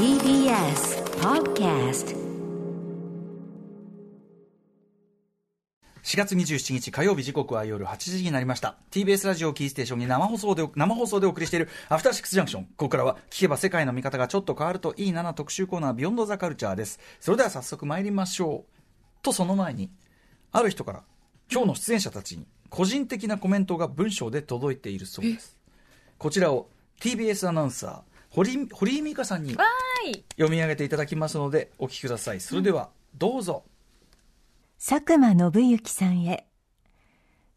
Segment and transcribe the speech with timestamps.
[0.00, 2.16] TBS Podcast
[6.02, 8.78] 4月27日火曜日時刻は夜8時になりました。
[8.90, 16.98] TBS ラジオキーステーションに生放送で生放送でお送りしているアフターシックスジャンクションここからは聞けば世界の見方がちょっと変わるといいなな特集コーナービヨンドザカルチャーです。
[17.20, 18.78] それでは早速参りましょう。
[19.20, 19.90] とその前に
[20.50, 21.02] ある人から
[21.52, 25.58] 今日の出演者たちに個人的なコメントが文章で届いているそうです。
[26.16, 26.70] こちらを
[27.02, 28.09] TBS アナウンサー
[28.40, 30.24] 堀堀井美香さんにわーい。
[30.30, 32.40] 読み上げていただきますのでお聞きください。
[32.40, 33.64] それではどうぞ、
[34.78, 36.46] 佐久間信之さんへ。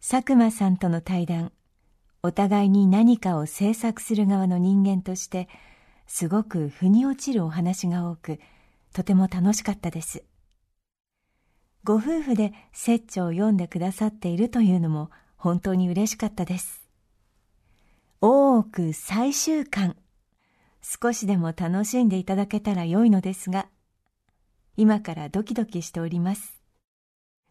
[0.02, 1.54] 佐久間さんとの対談
[2.22, 5.48] お互いに何かを制作する側の人間として
[6.05, 8.41] すごく腑に落ちるお話が多く
[8.91, 10.26] とても楽しかったです。
[11.86, 16.84] ご夫婦で説長を読んでくださっているというのも本当に嬉しかったです。
[18.20, 19.96] 大奥最終巻
[20.84, 23.68] 少しでも楽しんでいただけたら良いのですが
[24.76, 26.60] 今からドキドキしております。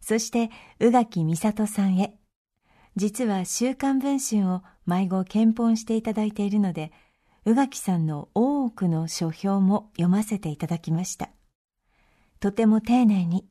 [0.00, 2.14] そして宇垣美里さんへ。
[2.96, 6.92] 実は週刊文春を迷子検本していただいているので
[7.44, 11.30] 宇垣さんの大奥の書評も読ませていただきました。
[12.40, 13.46] とても丁寧に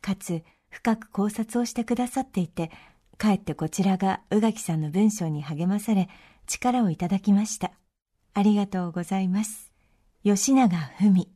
[0.00, 2.70] かつ深く考察をしてくださっていて
[3.16, 6.08] かえってこちらが宇垣さんの文章に励まされ
[6.46, 7.72] 力をいただきました。
[8.36, 9.70] ありがとうございます。
[10.24, 10.68] 吉永
[10.98, 11.28] 文。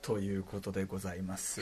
[0.00, 1.60] ということでございます。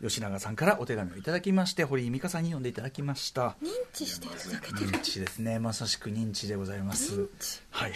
[0.00, 3.56] 吉永さんからお手紙をいただきまして堀井美香さんに読んでいただきました。
[3.60, 4.90] 認知していただけてる。
[4.92, 5.58] 認知ですね。
[5.58, 7.28] まさしく認知でございます。
[7.70, 7.92] はい。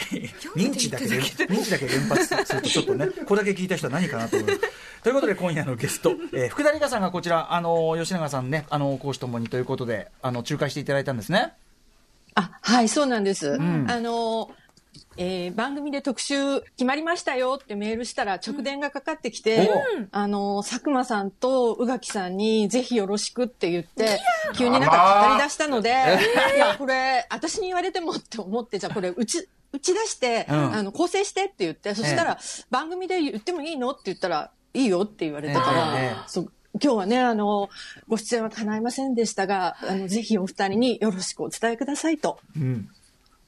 [0.56, 4.48] 認知だけ認知だけ連発するとちょっとね これだけ聞いた人は何かなと思う。
[5.04, 7.54] ということで今夜のゲスト、えー福田理香さんがこちら。
[7.54, 11.52] あの吉永さんねあの講師ともにということであの仲介していただいたんですね。
[12.34, 13.56] あ、はい、そうなんです。
[13.56, 13.90] ん。
[13.90, 14.50] あの、
[15.16, 20.08] えー番組で特集決まりましたよってメールしたら直電がかかってきて、うん。
[20.10, 24.20] あの、佐久間さんと宇垣さんにぜひよろしくって言って、
[24.56, 25.90] 急になんか語り出したので、
[26.56, 30.74] いや、これ、私に言われてもって思って、じゃあこれ、打ち、打ち出して、うん。
[30.74, 32.38] あの、構成してって言って、そしたら、
[32.70, 36.06] 番組で言ってもいいのって言ったら、いいよって言われたから、ええ。
[36.06, 36.52] ええそう
[36.82, 37.70] 今日はね、あの、
[38.08, 42.40] ご出演は叶いませんでしたが、あの、ぜひお二人によろしくお伝えくださいと。
[42.56, 42.88] うん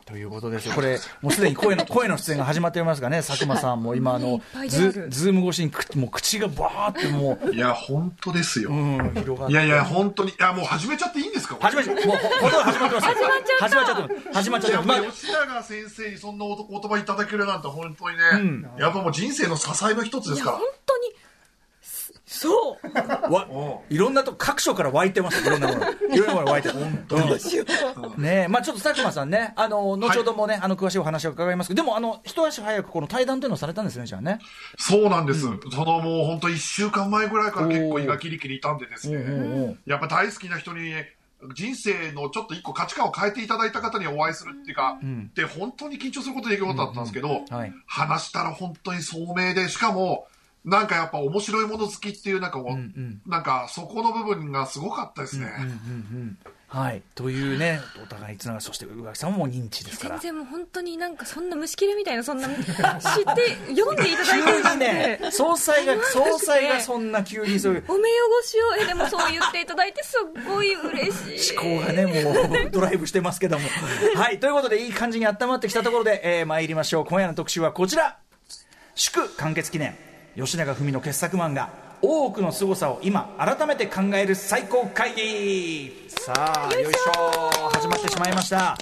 [0.06, 0.74] ということですよ。
[0.76, 8.70] これ、もうすでに声の、 声の出演が始まっておりますがね、佐久間さんも今、あのズズーム越しにく、もう口がバーってもいや、本当ですよ。
[8.70, 9.52] う、うん、広がって。
[9.52, 10.30] いやいや、本当に。
[10.30, 11.56] いや、もう始めちゃっていいんですか？
[11.60, 13.06] 始まっちゃう、もう、ほほとんど始まってます。
[13.08, 13.64] 始まっちゃった。
[13.64, 14.34] 始まっちゃってます。
[14.34, 14.88] 始まっちゃってます。
[14.88, 20.66] まあ吉永先生にそんなお言葉いただけるなんて本当にね、うんやっぱもう人生の支えの一つですから本。
[20.86, 21.14] 当に
[22.36, 23.32] そう。
[23.32, 25.90] わおいろんなとこ各所から湧いてますいろんなもの。
[25.90, 34.38] いろんなもの湧いてる本当にねえまあちょっと佐久間さんねあの後ほどもね、あの詳しいお話を伺いますけどでもあの一足早くこの対談というのをされたんですねじゃあね。
[34.78, 35.40] そうなんです。
[35.40, 39.20] そのもう本当一週間前ぐらいから結構胃がキリキリいたんでですね、う
[39.70, 40.92] んやっぱ大好きな人に、
[41.54, 45.30] 人生のちょっと一個価値観を変えていただいた方にお会いするっていうか、ん。
[45.34, 47.72] で、本当に緊張することできることだったんですけど、はい。
[47.86, 50.26] 話したら本当に聡明で、しかも、
[50.66, 53.20] なんかやっぱ面白いもの好きっていう、なんかこう、うんうん。
[53.24, 55.46] なんかそこの部分がすごかったですね。
[55.58, 56.38] うんうんうん
[56.68, 57.02] はい。
[57.14, 60.18] というねお互いつながりそして宇垣さんも認知ですから。
[60.18, 62.66] 全然もう本当になんかそんな虫切れみたいなそんな知って
[63.76, 65.18] 読んでいただいてるなん急に ね。
[65.22, 67.84] て総裁が 総裁がそんな急にそういう。
[67.86, 71.56] お目汚しをえでもそう言っていただいてすっごい嬉しい。
[71.56, 73.68] 思考がね、もうドライブしてますけども。
[74.16, 77.04] はい、ということで、いい感じに温まってきたところで、えー、参りましょう。
[77.04, 78.18] 今夜の特集はこちら。
[78.96, 79.94] 祝完結記念、
[80.36, 81.70] 吉永文の傑作漫画、
[82.02, 86.06] 多くの凄さを今、改めて考える最高会議。
[86.08, 87.70] さあ、よいしょ。
[87.72, 88.76] 始まってしまいました。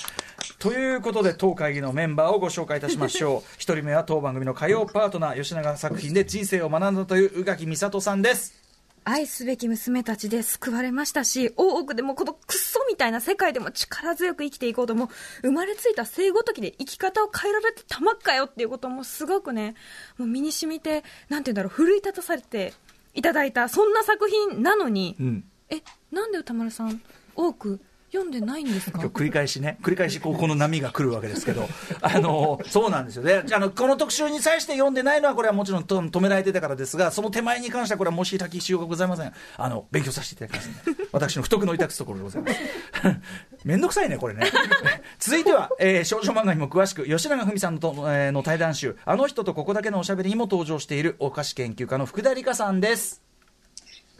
[0.58, 8.63] ということで当会議のメンバーをご紹介いたしましょう 一人目は当番組の火曜パートナー吉永作品で人生を学んだという宇垣美里さんです
[9.04, 15.10] 愛すべき娘たちで救われましたし、大奥でもこのクソみたいな世界でも力強く生きていこうとも、
[15.42, 19.74] 生まれついた生ごときで生き方を変えられてたまっかよっていうこともすごくね、
[20.16, 22.72] もう身に染みて、なんて言うんだろう、奮い立たされて
[23.12, 25.44] いただいた、そんな作品なのに、うん。
[25.68, 27.02] え、なんで歌丸さん、
[27.36, 27.80] 多く
[28.14, 28.98] 読んでないんですか？
[29.00, 31.68] 繰り返しね、繰り返しこうこの波が来るわけですけど、
[32.00, 42.60] あのそうなんですよね、あのこの特集に際して読んでないのは、これはもちろんと止められてたからですが、その手前に関しては、これは申し訳しようがございません、あの勉強させていただきますので、私の不徳の致すところでございます。
[43.64, 44.44] めんどくさいね、これね。
[45.18, 47.80] 続いては、えー少女漫画にも詳しく、吉永文さんの、
[48.12, 53.23] えーの対談集、あの人とここだけのおしゃべりにも登場しているお菓子研究家の福田理香さんです。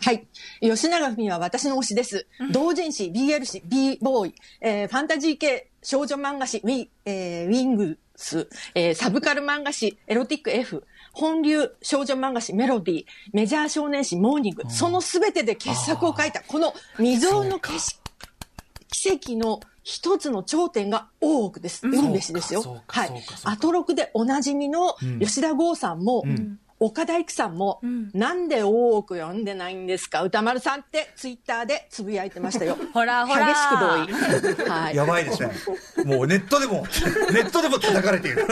[0.05, 0.27] はい。
[0.61, 2.27] 吉永文は私の推しです。
[2.53, 10.85] 同人誌、BL 誌、B ボーイ、えーファンタジー系少女漫画誌、ウィ,、えーウィングス、えーサブカル漫画誌エロティック F、
[11.15, 17.99] 本流少女漫画誌メロディー、メジャー少年誌モーニング、そのすべてで傑作を書いた、この未曾有の奇し
[18.89, 21.83] 奇跡の一つの頂点が大奥です。
[21.83, 22.83] 雲べしですよ。
[22.87, 23.11] はい。
[23.45, 26.23] アトロクでおなじみの吉田剛さんも、
[26.81, 30.23] 岡田育さんも、んなんで大奥読んでないんですか？
[30.23, 32.77] 歌丸さんってツイッターでつぶやいてましたよ。
[32.93, 34.69] ほらほら激しく同意。
[34.69, 34.97] はい。
[34.97, 35.51] やばいですね。
[36.05, 36.85] もうネットでも、
[37.33, 38.47] ネットでも叩かれている。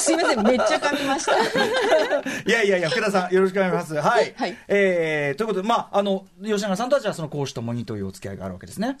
[0.00, 1.32] すいません、めっちゃ噛みました。
[1.36, 1.42] い
[2.50, 3.94] やいやいや、福田さん、よろしくお願いします。
[3.94, 4.34] はい。
[4.36, 8.96] はいえー、ということで、まあ、あの、吉永さんとはじゃあその講師ともにというお付き合いがあるわけですね。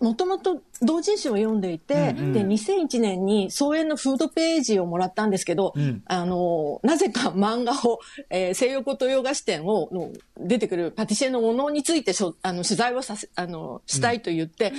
[0.00, 6.02] もともと同人誌を読んでいて、で、2001年に総演のフードページをもらったんですけど、ん。
[6.06, 8.00] あの、なぜか漫画を、
[8.30, 14.72] えー西洋古洋菓子店を、の出てくるパティシエのものについてしょあの取材をさせ、あの、したいと言って、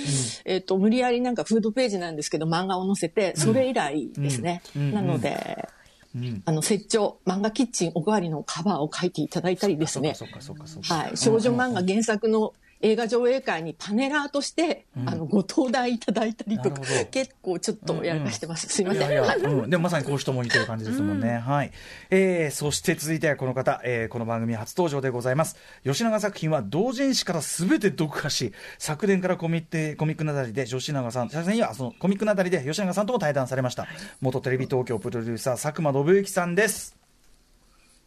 [0.44, 4.62] えっ、と、無理やりなんかフードページなんですけど、漫画を載せて、それ以来ですね。
[4.76, 4.92] うん。
[4.92, 5.68] なので、
[6.14, 6.42] うん。
[6.44, 10.14] あの、雪長、漫画キッチンおかわりのカバーを書いていただいたりですね。
[10.82, 11.16] はい。
[11.16, 12.52] 少女漫画原作の
[12.82, 16.80] 映画上映会にパネラーとして、あの、ご登壇いただいたりとか
[17.10, 18.68] 結構ちょっとやらかしてます。
[18.68, 19.00] すいません。
[19.00, 21.38] いやいや、はいうん、でもまさに講師ともにという感じですもんね。
[21.38, 21.72] はい。
[22.10, 25.56] えー、そして続いてはこの方、えー、この番組初登場でございます。
[25.84, 33.86] 吉永作品は同人誌からすべて読破し、昨年からコミックコミックなだりで吉永さん、昨年にはそのコミックなだりで吉永さんとも対談されました。
[34.20, 36.99] 元テレビ東京プロデューサー、佐久間信之さんです。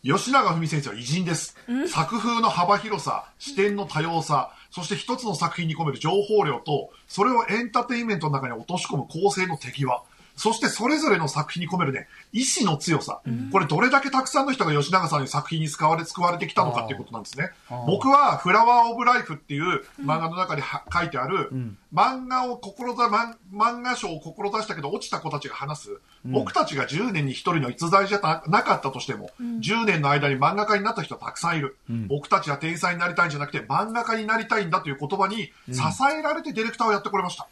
[0.04, 1.56] 吉永文先生は偉人です。
[1.88, 10.04] 作風の幅広さ、視点の多様さ、そして一つの作品に込める情報量と、それをエンターテインメントの中に落とし込む構成の手際。
[10.35, 13.21] そしてそれぞれの作品に込めるね、意志の強さ。
[13.51, 17.51] これどれだけたくさんの人が吉永さんに作品に使われ、救われてきたのかっていうことなんですね。
[17.88, 21.50] 僕はフラワーオブライフっていう漫画の中には書いてある、
[21.94, 31.77] 漫画を志、漫漫画賞を志したけど落ちた子たちが話す、僕たちが10年に1人の逸材じゃななかったとしても、10年の間に漫画家になった人はたくさんいる、
[32.07, 35.81] 僕たちは天才になりたいんじゃなくて漫画家になりたいんだという言葉に支
[36.18, 37.47] えられてディレクターをやってこれました。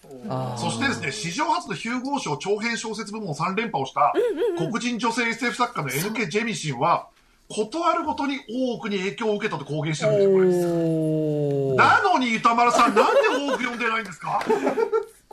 [0.58, 4.14] そしてですね、史上初のヒューゴー賞長編小説部門3連覇をした
[4.58, 6.28] 黒人女性 SF 作家の N.K.
[6.28, 7.08] ジェミシンは、
[7.50, 10.22] ことあるごとに大奥に影響を受けたと公言してるんで
[10.54, 11.76] すよ、これ。
[11.76, 14.42] なのに歌丸さん、なんで大奥読んでないんですか？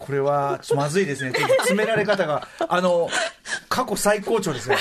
[0.00, 1.32] これはまずいですね。
[1.60, 3.08] 詰められ方が、あの、
[3.68, 4.76] 過去最高潮ですね。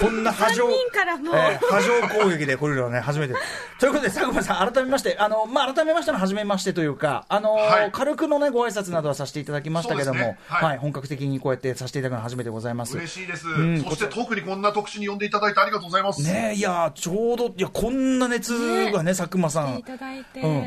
[0.00, 3.34] こんな波状、三人からもうえー波状攻撃で来るのはね、初めて。
[3.78, 12.96] ということで、佐久間さん、改めまして、あの、まあ、改めましての初めましてというか、あの、はい軽くのね、ご挨拶などはさせていただきましたけども、ねはいはい、本格的にこうやってさせていただくのは初めてでございます。
[12.96, 13.46] 嬉しいです。
[13.48, 16.22] んそして特にこんな特集に呼んでいただいてありがとうございます。
[16.22, 18.52] ねえいや、ちょうど、いや、こんな熱
[18.92, 19.82] がね、佐久間さん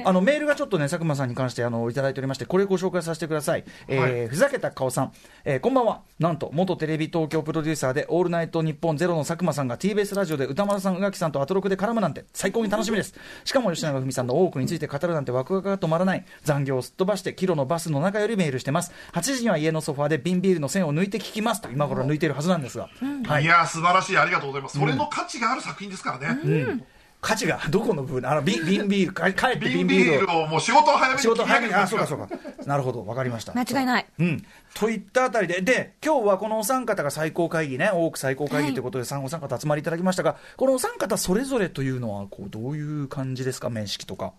[0.05, 3.52] あのメールがちょっとね佐久間さんに関してあのいただいておりましてこれをご紹介させてください、
[3.87, 4.27] えーはい。
[4.27, 5.11] ふざけた顔さん、
[5.45, 6.01] えーこんばんは。
[6.19, 13.13] なんと元テレビ東京プロデューサーで「オールナイトニッポンゼロの佐久間さんが TBS ラジオで歌丸さん宇垣さんとアトロクで絡むなんて最高に楽しみです。
[13.43, 16.25] しかも吉永文さんの多くについて語るなんてワクワクが止まらない。
[16.43, 18.91] 残業をすっ飛ばしてキロのバスの中よりメールしてます。
[19.13, 22.89] 8時には家のソファーで瓶ビールの線を抜いて聞きますと今頃抜いているはずなんですが、
[23.25, 23.43] はい。
[23.43, 24.17] いやー、素晴らしい。
[24.17, 24.79] ありがとうございます。
[24.79, 26.83] それの価値がある作品ですからね。
[27.23, 32.29] 価値が どこの部分あの瓶瓶ビールか帰って瓶瓶ビールをビールをもう仕事を早めに仕事早めに、あ、そうかそそうか。
[32.65, 33.53] なるほど、わかりました。
[33.53, 34.45] 間違いないうん。
[34.75, 44.33] といったあたりで、で、今日はこのお三方が最高会議ね、多く最高会議ということで、三お三方集まりいただきましたが、このお三方それぞれというのは、こう、どういう感じですか、面識とか。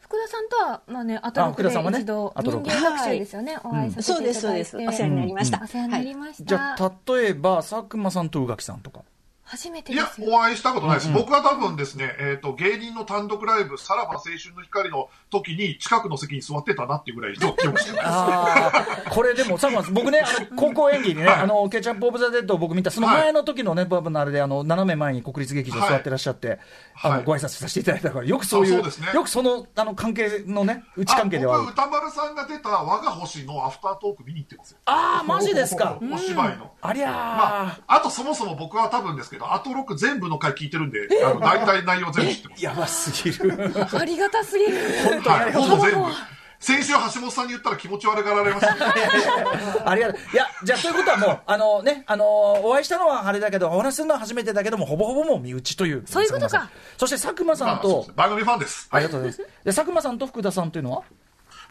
[0.00, 4.88] 福田さんとは、まあね、アトロクで福田さんはね一度、アトロク人間学習ですよね、お会いさせていただいて、そうです、そうです。
[4.88, 5.60] お世話になりました。
[5.62, 9.00] お世話になりました、じゃあ、例えば、佐久間さんと宇垣さんとか。
[9.46, 10.34] 初めていや、ですよ。
[10.34, 11.12] お会いしたことないです。
[11.12, 18.04] 僕は多分ですね、えっ、と、芸人の単独ライブ、さらば青春の光の時に、近くの席に座ってたなっていうぐらいの記憶してます。
[18.06, 21.40] ああ、 これでも、さん、僕ね、あの、高校演劇にね、はい。
[21.42, 26.58] あの、ケチャップ・オブ・ザ・デッドを僕見た、その前の時のね、バブのあれで、あの、斜め前に国立劇場座ってらっしゃって、
[27.00, 27.24] あの、はい。
[27.24, 28.90] ご挨拶させていただいたから、よくそういう、うね。
[29.14, 34.78] よくその、あの、関係のね、内関係では歌丸さんが出たわが星のアフタートーク見に行ってますよ。
[34.86, 35.98] ああ、マジですか。
[36.02, 36.72] お芝居の。
[36.80, 42.64] ありゃー、まあ、あとそもそも僕は多分ですけど、アトロク全部の回聞いてるんで、あの、大体内容全部知ってます。
[42.64, 43.72] やばすぎる。
[43.92, 44.72] ありがたすぎる
[45.04, 46.10] 本当はい、ほぼ全部。
[46.58, 48.80] 先週橋本さんに言ったら気持ち悪がられましたね。
[49.84, 50.20] ありがとう。
[50.32, 56.02] いや、じゃあ、ということはもう、あのね、あのお会いしたのはあれだけど、お話しするのは初めてだけども、ほぼほぼもう身内という。
[56.06, 58.88] そういうことかそして佐久間さんとまあ番組ファンです。
[58.90, 59.50] ありがとうございます。
[59.64, 61.02] で、佐久間さんと福田さんというのは？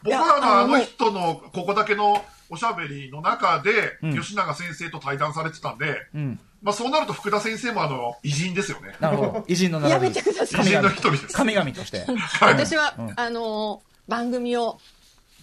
[0.04, 8.96] 僕はあのあの人のここだけのおしゃべりの中で、吉永先生と対談されてたんで、んまあそうなると福田先生もあの偉人ですよね。
[8.98, 9.44] なるほど。
[9.48, 9.92] 偉人の並び。
[9.92, 11.28] やめてください偉人の一人です。
[11.28, 12.04] 神々として。
[12.40, 14.78] 私は、あのー番組を、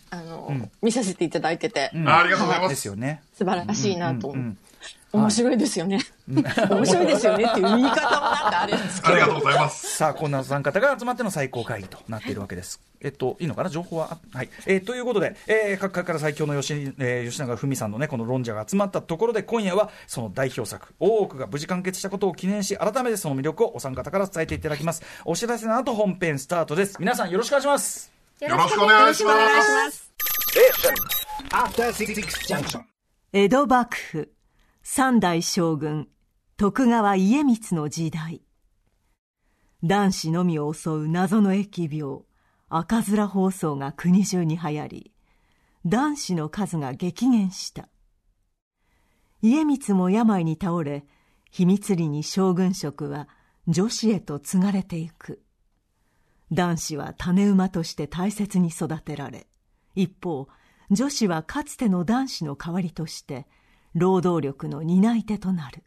[0.09, 3.21] あの、うん見させていただいてて、うんありがとうございますですよね。
[3.37, 4.57] 素晴らしいなと、うんうんうん
[5.13, 5.99] 面白いですよね。
[6.27, 9.13] 面白いですよねっていう 言い方もなんかあれですけど。
[9.13, 9.95] ありがとうございます。
[9.97, 12.81] さあ、こんなお三方が集まっての最高会議となっているわけです。
[12.99, 13.69] えっと、いいのかな？
[13.69, 14.17] 情報は？
[14.33, 14.49] はい。
[14.65, 25.03] えーということで、えー各界から最強の吉,、えー吉永文さんのね、この論者が集まったところで、今夜はその代表作、大奥が無事完結したことを記念し、改めてその魅力をお三方から伝えていただきます。
[25.25, 26.95] お知らせの後、本編スタートです。
[26.99, 28.11] 皆さんよろしくお願いします。
[28.39, 29.35] よろしくお願いします。
[29.35, 30.11] お願いします。
[31.51, 32.15] After Six
[32.47, 32.81] Junction.
[33.33, 34.29] 江戸幕府
[34.85, 36.09] 三代将軍
[36.57, 38.41] 徳川家光の時代。
[39.81, 42.23] 男子のみを襲う謎の疫病
[42.67, 45.11] 赤面疱瘡が国中に流行り
[45.85, 47.87] 男子の数が激減した。
[49.41, 51.05] 家光も病に倒れ
[51.49, 53.29] 秘密裏に将軍職は
[53.69, 55.41] 女子へと継がれていく。
[56.51, 59.47] 男子は種馬として大切に育てられ
[59.95, 60.49] 一方
[60.91, 63.47] 女子はかつての男子の代わりとして
[63.93, 65.83] 労働力の担い手となる。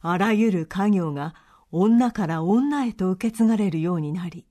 [0.00, 1.34] あらゆる家業が
[1.70, 4.46] 女から女へと受け継がれるようになり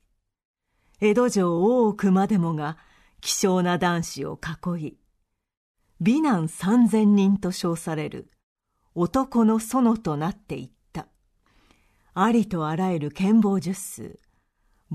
[0.99, 2.77] 江戸城大奥までもが
[3.21, 4.39] 希少な男子を
[4.77, 4.97] 囲い
[5.99, 8.29] 美男三千人と称される
[8.93, 11.07] 男の園となっていった。
[12.13, 14.19] ありとあらゆる剣謀術数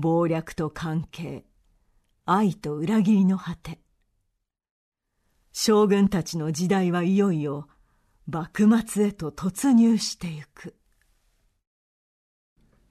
[0.01, 1.45] 謀略と関係
[2.25, 3.82] 愛と裏切りの果て。
[5.53, 7.67] 将軍たちの時代はいよいよ
[8.27, 10.75] 幕末へと突入してゆく。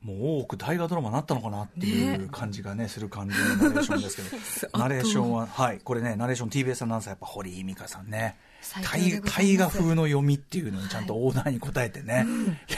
[0.01, 8.37] もう大奥大河ドラマになったのかなっていう感じがね、する感じのナレーションですけど、 ナレーションは、はい、これね、ナレーション TBS アナウンサーやっぱ堀井美香さんね。
[8.85, 12.27] 大河風の読みっていうのにちゃんとオーダーに答えてね、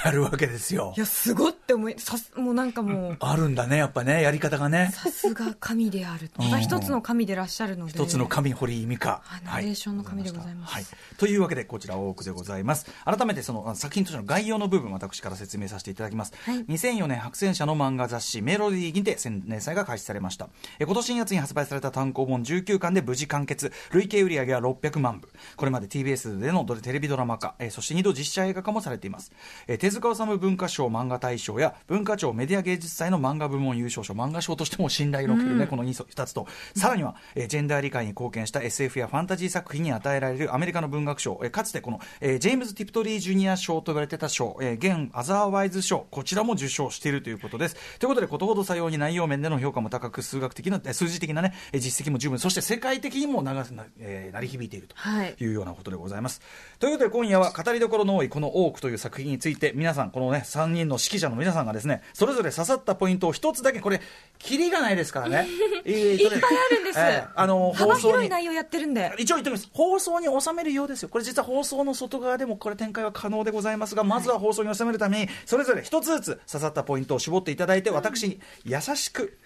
[0.04, 0.92] やるわけですよ。
[0.96, 1.00] い。
[1.00, 4.90] や、すごって思い、さす、もうなんかもう、あるんだね、やっぱね、やり方がね。
[4.92, 6.30] さすが神である。
[6.36, 7.92] また一つの神でいらっしゃるので。
[7.92, 10.74] 一つの神堀井美香、はいナレーションの神でございます。
[10.74, 10.84] はい、
[11.18, 12.86] というわけでこちら大奥でございます。
[13.04, 16.64] 改めてそのあ作品としての概要の部分私から説明させていただきます、はい。
[16.64, 20.48] 2004年白戦車の漫画雑誌メロディーにて連載が開始されました。
[20.78, 23.72] え今年2月に発売された単行本19巻で無事完結。
[23.92, 25.28] 累計売上は600万部。
[25.56, 29.32] これまで TBS でのテレビドラマ化えそして2度実写映画化もされています。
[29.66, 36.46] え手塚治虫文化賞漫画大賞や文化庁メディア芸術祭の漫画部門優勝賞漫画賞としても信頼のおけるね、この 2, 2つと。
[36.76, 47.76] さらには、えージェンダー理解に貢献した SF やファンタジー作品に与えられるアメリカの文学賞、えーかつてこの、えージェームズ・ティプトリー・ジュニア賞と言われてた賞、えー現アザーワイズ賞こちらも受賞しているということです。
[47.98, 55.34] ということでことほどさように内容面での評価も高く数学的なえー数字的な、ね、えー実績も十分そして世界的にも長な、えー鳴り響いているとはい。
[55.38, 56.40] いうようなことでございます。
[56.78, 64.00] ということで今夜は語りどころの多いこの「多く」という作品について皆さんこのね3人の指揮者の皆さんがですねそれぞれ刺さったポイントを一つだけこれ
[64.38, 65.48] キリがないですからね
[65.86, 66.98] いいっぱいあるんです。
[67.34, 69.12] あの幅放送に広い内容やってるんで。
[69.18, 79.38] 一応言っておきます放送に収めるようですよこれ実は放送の外側でもこれ展開は可能でございますがまずは放送に収めるためにそれぞれ一つずつ刺さったポイントを絞っていただいて私に優しく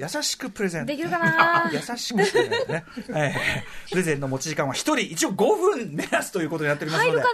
[0.00, 1.68] 優しくプレゼンできるかな？
[1.74, 2.24] 優しくね、
[3.08, 3.32] えー
[3.90, 5.10] プレゼンの持ち時間は一人。
[5.12, 7.18] 一応5分目安ということになっておりますので。
[7.20, 7.26] 入る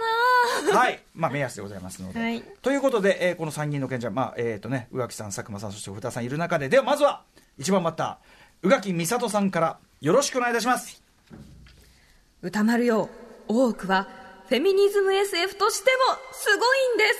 [0.65, 0.79] かな？
[0.79, 2.19] はい、まあ、目安でございますので。
[2.19, 2.41] はい。
[2.63, 7.23] ということで、えーこの3人の賢者、まあえーとね、宇垣さん、佐久間さん、そして福田さんいる中で、ではまずは
[7.59, 11.03] 一番バッター、宇垣美里さんからよろしくお願いいたします。
[12.41, 13.09] 歌丸よ、
[13.47, 14.07] 大奥は
[14.49, 17.19] フェミニズム SF としてもすごいんです。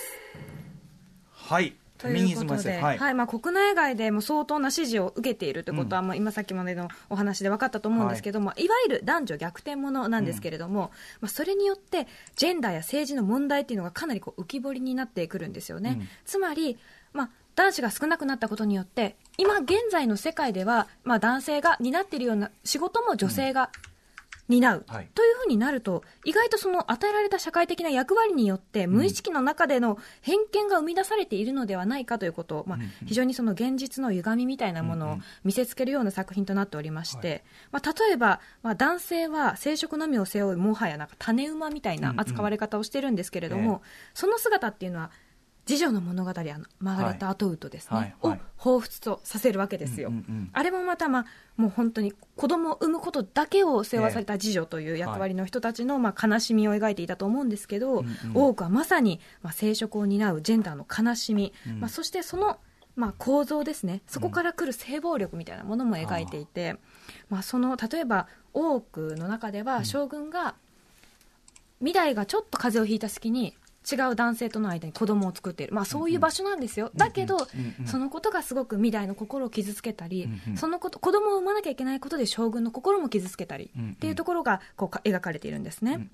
[1.32, 1.76] はい、
[2.14, 3.12] ということで、ですははい。
[3.12, 15.98] い、まあ、国内外でも相当な支持を受けているということは、まあ、今さっきまでのお話で分かったと思うんですけども、い、わゆる男女逆転ものなんですけれども、まあ、それによってジェンダーや政治の問題っていうのがかなりこう浮き彫りになってくるんですよね。
[16.00, 16.08] うん。
[16.26, 16.78] つまり、
[17.14, 23.70] まあ男子が少なくなったことによって今現在の世界では、まあ、男性が担っているような仕事も女性が
[24.48, 25.10] 担う、はい。
[25.14, 45.12] というふうになると意外とその与えられた社会的な役割によって無意識の中での偏見が生み出されているのではないかということを、まあ、非常にその現実の歪みみたいなものを見せつけるような作品となっておりまして、まあ、例えば、まあ、男性は生殖のみを背負うもはやなんか種馬みたいな扱われ方をしてるんですけれども、えその姿っていうのは
[45.66, 48.16] 次女の物語あのマーガレット・アトウッドですね、はい。
[48.22, 48.40] はい。
[48.40, 50.50] を彷彿とさせるわけですよ、うんうんうん。
[50.52, 58.04] あれもまた、まあ、もう本当に子供を産むことだけを背負わされた次女という役割の人たちの、まあ、悲しみを描いていたと思うんですけど、
[58.34, 62.58] 多くはまさに、まあ、生殖を担うジェンダーの悲しみ、まあ、そしてその、
[62.96, 64.02] まあ、構造ですね。
[64.08, 66.78] そこから来る性暴力みたいなものも描いていて、
[67.30, 70.56] まあ、その例えば大奥の中では将軍が
[71.80, 73.54] 未来がちょっと風邪をひいた隙に
[73.90, 77.38] 違う男性との間に子供を作っている、まあ、そういう場所なんですよ、だけど、
[77.86, 86.10] そのことがすごく未来の心を傷つけたり、そのこと子供を産まなきゃいけないことで将軍の心も傷つけたり、っていうところがこうか描かれているんですね。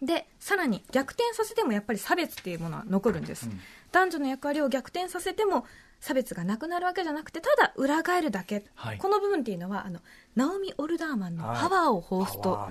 [0.00, 3.48] でさらに逆転させてもやっぱり差別っていうものは残るんです、
[3.90, 5.64] 男女の役割を逆転させても
[6.00, 8.98] 差別がなくなるわけじゃなくてただ裏返るだけ、はい。
[8.98, 10.00] この部分っていうのはあの
[10.36, 12.70] ナオミ・オルダーマンのパワーを彷彿パと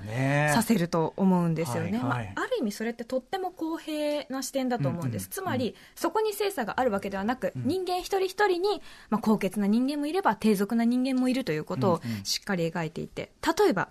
[0.54, 2.34] させると思うんですよね、はいはい。
[2.36, 13.90] まあ、ある意味それってとっても公平な視点だと思うんです、うんうんつまりそこに性差があるわけではなく、人間一人一人に、まあ、高潔な人間もいれば低俗な人間もいるということをしっかり描いていて例えば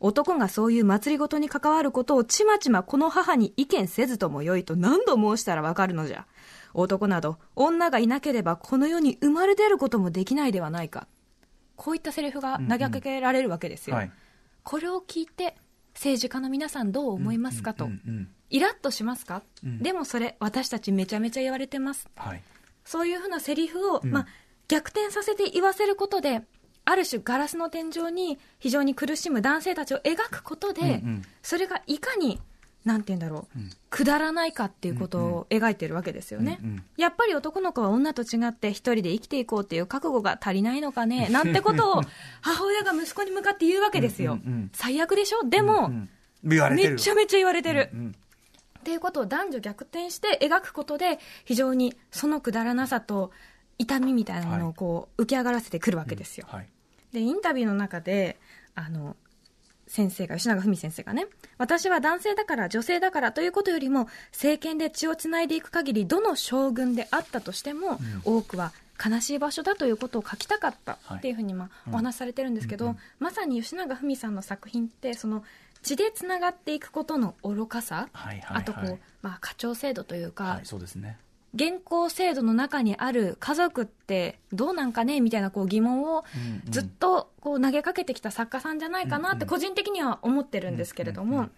[0.00, 6.26] 男がそういう祭りごとに関わることをちまちまこの母に意見せずともよいと何度申したらわかるのじゃ。
[6.74, 11.06] 男など女がいなければこの世に生まれ出ることもできないではないか。
[11.76, 13.96] こういったセリフが投げかけられるわけですよ。
[13.96, 14.10] はい
[14.62, 15.56] これを聞いて
[15.92, 17.84] 政治家の皆さんどう思いますかと。
[17.84, 22.08] うんうんイラッとしますか、んでもそれ私たちめちゃめちゃ言われてます。
[22.14, 22.42] はい
[22.84, 24.26] そういうふうなセリフを、まあ、
[24.68, 26.42] 逆転させて言わせることで、
[26.84, 32.40] ある種ガラスの天井に非常に苦しむ男性たちを描くことで、うんうんそれがいかに、
[32.84, 33.58] なんて言うんだろう、
[33.90, 36.58] くだらないかっていうことを描いてるわけですよね。
[36.62, 36.84] うんうん。
[36.96, 42.02] やっぱり男の子は女と違って一人で生きていこうっていう覚悟が足りないのかね、なんてことを
[42.42, 44.34] 母親が息子に向かって言うわけですよ。
[44.34, 44.70] うんうんうん。
[44.74, 45.48] 最悪でしょ？
[45.48, 46.08] でも、うん
[46.46, 46.94] 言われてる。
[46.94, 47.88] めちゃめちゃ言われてる。
[47.92, 48.14] うん
[48.80, 53.30] っていうことを男女逆転して描くことで非常にそのくだらなさと
[53.78, 56.46] 痛みみたいなものをこう浮き上がらせてくるわけですよ。
[56.50, 56.68] はい。
[57.10, 58.38] でインタビューの中で
[58.74, 59.16] あの
[59.94, 68.72] 先生が吉永文先生がね私は男性だから女性だからということよりも政権で血をつないでいく限りどの将軍であったとしても、多くは
[69.04, 75.44] 悲しい場所だということを書きたかったっていうふうにまあお話しされてるんですけど、まさに吉永文さんの作品ってその
[75.82, 78.62] 血でつながっていくことの愚かさ、はいはいはい。
[78.62, 81.18] あとこう、まあ、課長制度というか、はいそうですね
[81.54, 86.24] 現行制度の中にある家族ってどうなんかねみたいなこう疑問を
[86.68, 91.48] ずっとこう投げかけてきた作家さんじゃないかなって個人的には思ってるんですけれども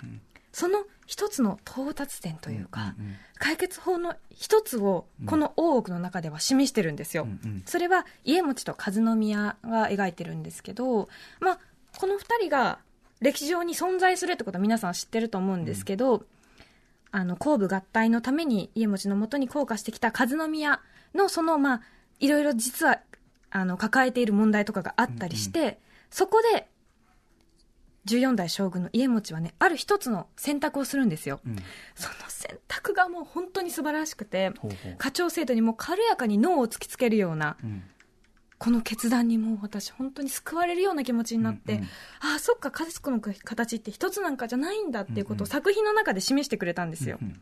[0.53, 2.95] その一つの到達点というか
[3.39, 7.27] 解決法の一つをこの大奥の中では示してるんですよ。
[7.65, 11.09] それは家持と和宮が描いてるんですけど、
[11.41, 11.59] まあ、
[11.99, 12.79] この二人が
[13.21, 16.25] 歴史上に存在するってことは皆さん知ってると思うんですけど、
[17.17, 20.83] あの、公部合体のために家持のもとに降下してきた和宮
[21.15, 21.83] のその、まあ、
[22.21, 23.01] いろいろ実は、
[23.51, 26.69] あの、抱えている問題とかがあったりして、そこで、
[28.05, 31.41] 14代将軍の家持はね、ある一つの選択をするんですよ。
[31.47, 31.57] うん。
[31.95, 34.97] その選択がもう本当に素晴らしくて、ほうほう。
[34.99, 37.83] 課長制度にもう軽やかに脳を突きつけるような、うん
[38.59, 41.85] この決断にもう私本当に救われるような気持ちになって、うんうん。
[41.85, 41.89] あ
[42.37, 47.19] あ、そっか、家族の形って一つなんかじゃないんだっていうことを作品の中で示してくれたんですよ。
[47.21, 47.41] うん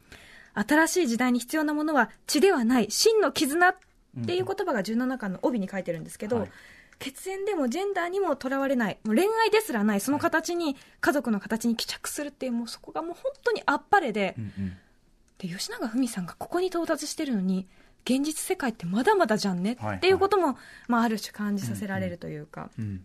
[0.57, 3.77] 新しい時代に必要なものは血ではない、真の絆っ
[4.25, 6.51] ていう言葉が17巻の帯に書いてるんですけど、はい。
[7.01, 14.77] 血縁でもジェンダーにもとらわれない、もう恋愛ですらない、その形に、家族の形に帰着するっていう、もうそこがもう本当にあっぱれで、うんうん。
[15.39, 17.67] で吉永文さんがここに到達してるのに
[18.05, 20.57] 現実世界ってまだまだじゃんねはいっていうことも、
[20.89, 23.03] まあ、ある種感じさせられるというか、うん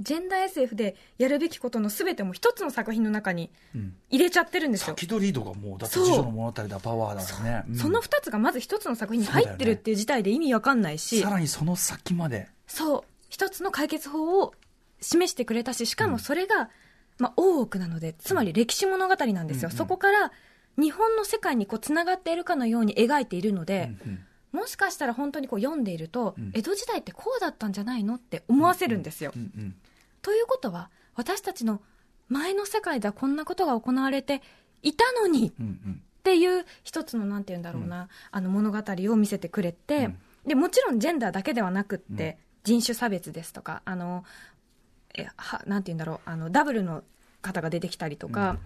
[0.00, 3.94] ジェンダー SF でやるべきことの全ても一つの作品の中にうん。
[4.10, 4.86] 入れちゃってるんですよ。
[4.96, 6.06] 先取り度がもうだってそう。
[6.06, 7.64] 次女の物語だパワーだからね。
[7.68, 7.72] う。
[7.72, 7.76] ん。
[7.76, 12.48] その2つがまず一つの作品に入ってるっていう事態で意味わかんないし、さらにその先まで。
[12.66, 13.04] そう。
[13.28, 14.54] 一つの解決法を
[15.02, 16.70] 示してくれたししかもそれが、
[17.18, 20.32] まあ、大奥なのでつまり歴史物語なんですよ、うんうんそこから
[20.78, 26.50] 日本の世界にこうつながっているかのように描いているので、うんうんもしかしたら本当にこう読んでいると、うん。
[26.54, 29.32] 江戸時代ってこうだったんじゃないのって思わせるんですよ。
[29.34, 29.74] うんうん
[30.20, 31.82] ということは私たちの
[32.28, 34.40] 前の世界ではこんなことが行われて
[34.82, 35.92] いたのにうんうん。
[35.94, 38.78] っていう一つのなんて言うんだろうな、あの物語
[39.12, 40.18] を見せてくれて、うん。
[40.46, 44.24] でもちろんジェンダーだけではなくって、人種差別ですとかあの
[45.14, 47.02] えはなんて言うんだろうあのダブルの
[47.40, 48.58] 方が出てきたりとか、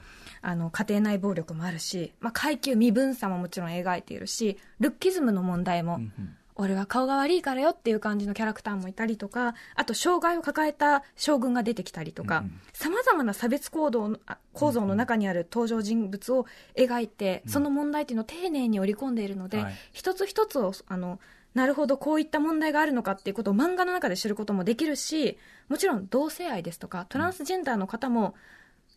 [0.48, 6.36] あの家庭内暴力もあるし、まあ、階級身分差ももちろん描いているしルッキズムの問題も、うんうん。
[6.54, 14.18] 俺は顔が悪いからよっていう感じのキャラクターもいたりとかあと障害を抱えた将軍が出てきたりとかさまざまな差別行動
[14.52, 19.74] 構造の中にある登場人物を描いて、その問題っていうのを丁寧に織り込んでいるので、はい。
[19.92, 21.18] 一つ一つをあの
[21.54, 28.34] なるほどこういった問題があるのかっていうことを漫画の中で知ることもできるしもちろん同性愛ですとかトランスジェンダーの方も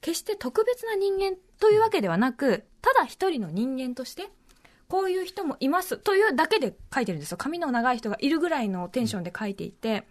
[0.01, 4.29] 決して特別な人間というわけではなくただ一人の人間として
[4.87, 7.37] こういう人もいますというだけで書いてるんですよ。
[7.37, 10.05] 髪の長い人がいるぐらいのテンションで書いていて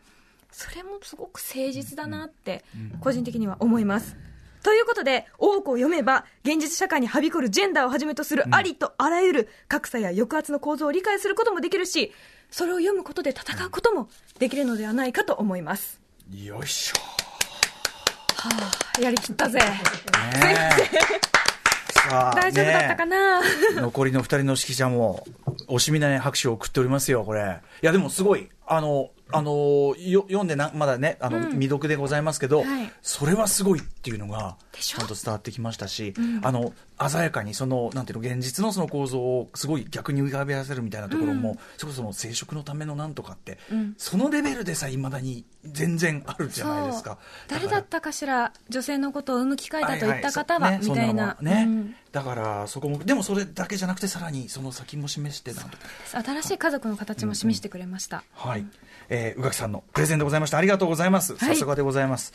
[0.51, 2.65] それもすごく誠実だなって
[3.01, 4.17] 個人的には思います。
[4.63, 12.13] ということで、多くを読めば、現実社会にはびこるジェンダーをはじめとするありとあらゆる格差や抑圧の構造を理解することもできるし、
[12.51, 16.01] それを読むことで戦うこともできるのではないかと思います。
[16.31, 16.93] よいし
[19.01, 19.61] やりきったぜ。
[22.11, 23.47] 大丈夫だったかな、ね
[23.77, 25.27] 残りの二人の指揮者も、
[25.69, 27.59] 惜しみない拍手を送っておりますよ、これ。
[27.83, 32.91] いや、でもすごい、あの、あのよ読んでなまだねあの、未読でございますけど、はい。
[33.03, 43.59] それはすごいっていうのがちゃんと伝わってきましたし、あの鮮やかにそのなんていうの現実のその構造をすごい逆に浮かべらせるみたいなところも、それこその生殖のためのなんとかって、
[43.99, 47.19] そのレベルでさいまだに全然あるじゃないですか。
[47.49, 51.37] 誰だったかしら、女性のことを産む機会だと言った方は、はいはいそみたいな。
[51.41, 51.65] ね。
[51.67, 51.95] うん。
[52.13, 58.25] だからそこもでもそれだけじゃなくてさらにその先も示して新しい家族の形も示してくれました。
[58.35, 58.65] はい、
[59.09, 60.59] えー宇垣さんのプレゼンでございました。
[60.59, 61.55] ありがとうございます、はい。
[61.55, 62.33] さすがでございます。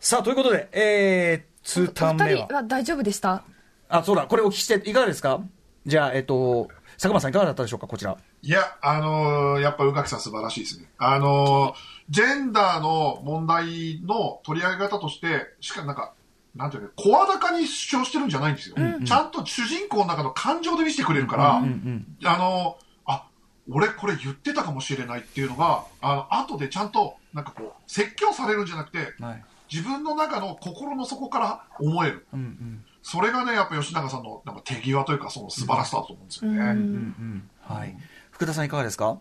[0.00, 3.44] さあということでえー、2ターンお目はは大丈夫でした？
[3.88, 4.26] あそうだ。
[4.26, 5.40] これお聞きしていかがですか？
[5.86, 7.86] じゃあえっ、と佐久間さんいかがだったでしょうか？
[7.86, 10.86] こちらいや、あのーやっぱ宇垣さん素晴らしいですね。
[10.98, 11.74] あのー
[12.10, 16.12] ジェンダーの問題の取り上げ方として、しかもなんか、
[16.56, 18.76] なんていうの、声高に主張してるんじゃないんですよ。
[19.06, 23.24] ちゃんと主人公の中の感情で見せてくれるから、あのーあ、
[23.70, 32.26] 俺これ言ってたかもしれないっていうのが、あの、後でちゃんと、なんかこう、説教されるんじゃなくて、はい自分の中の心の底から思える。
[32.34, 36.58] うんうんそれがね、やっぱ吉永さんのなんか手際というか、その素晴らしさだと思うんですよね。
[36.58, 37.96] うんうんはい
[38.42, 39.20] 福田さんいかがですか？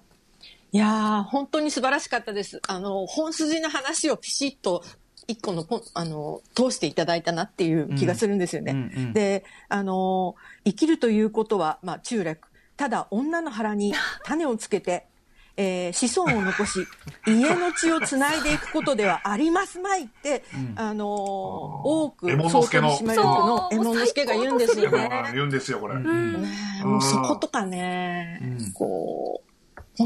[0.72, 2.60] いやー、本当に素晴らしかったです。
[2.68, 4.84] あの、本筋の話をピシッと、
[5.28, 8.72] 一個のポン、あの、通していただいたなっていう気がするんですよね。
[8.72, 10.34] うんうんうんで、あの、
[10.66, 12.48] 生きるということは、まあ、中略。
[12.78, 15.06] ただ、女の腹に種をつけて、
[15.62, 16.88] えー子孫を残し、
[17.28, 20.44] 家の血をつないでいくことではありますまいって、
[20.76, 25.10] あのー多く、右衛門之助の総取締役の右衛門之助が言うんですよね。
[25.34, 25.96] 言うんですよ、これ。
[25.96, 26.02] ね
[26.82, 28.42] えもうそことかね、
[28.74, 29.51] こう、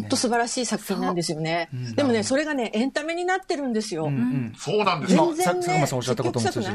[0.02, 1.70] 本当素晴らしい作品なんですよね。
[1.96, 4.12] でもね、それがね、エンタメになってるんですよ。
[4.58, 5.16] そうなんです。
[5.16, 5.34] よ。
[5.34, 6.72] 全然ね、さ佐久間さんおっしゃったことも積極臭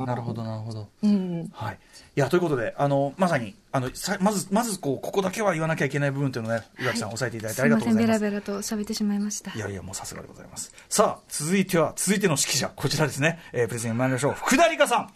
[0.00, 0.88] くなるほどなるほど。
[1.02, 1.48] うん。
[1.52, 1.78] はい、
[2.16, 8.20] いやということであのまさにあのさまずまずこうここだけは言わなきゃいけない部分というのをね宇垣さん押さえていただいてありがとうございます。
[8.20, 9.52] ベラベラと喋ってしまいました。
[9.52, 9.58] い。
[9.58, 10.72] やいやもうさすがでございます。
[10.88, 14.32] さあ続いては続いての指揮者こちらですね、えー、プレゼンに参りましょう。
[14.32, 15.08] 福田理香さ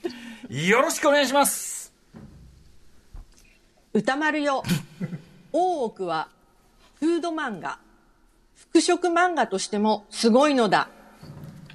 [0.51, 0.55] ん。
[0.55, 1.93] よろしくお願いします。
[3.93, 4.63] 歌丸よ、
[5.53, 6.29] 大奥は、
[7.01, 7.79] フード漫画、
[8.55, 10.91] 服飾漫画としてもすごいのだ。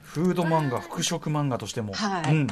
[0.04, 2.36] フード漫画服飾漫画としても、はい。
[2.36, 2.48] うん。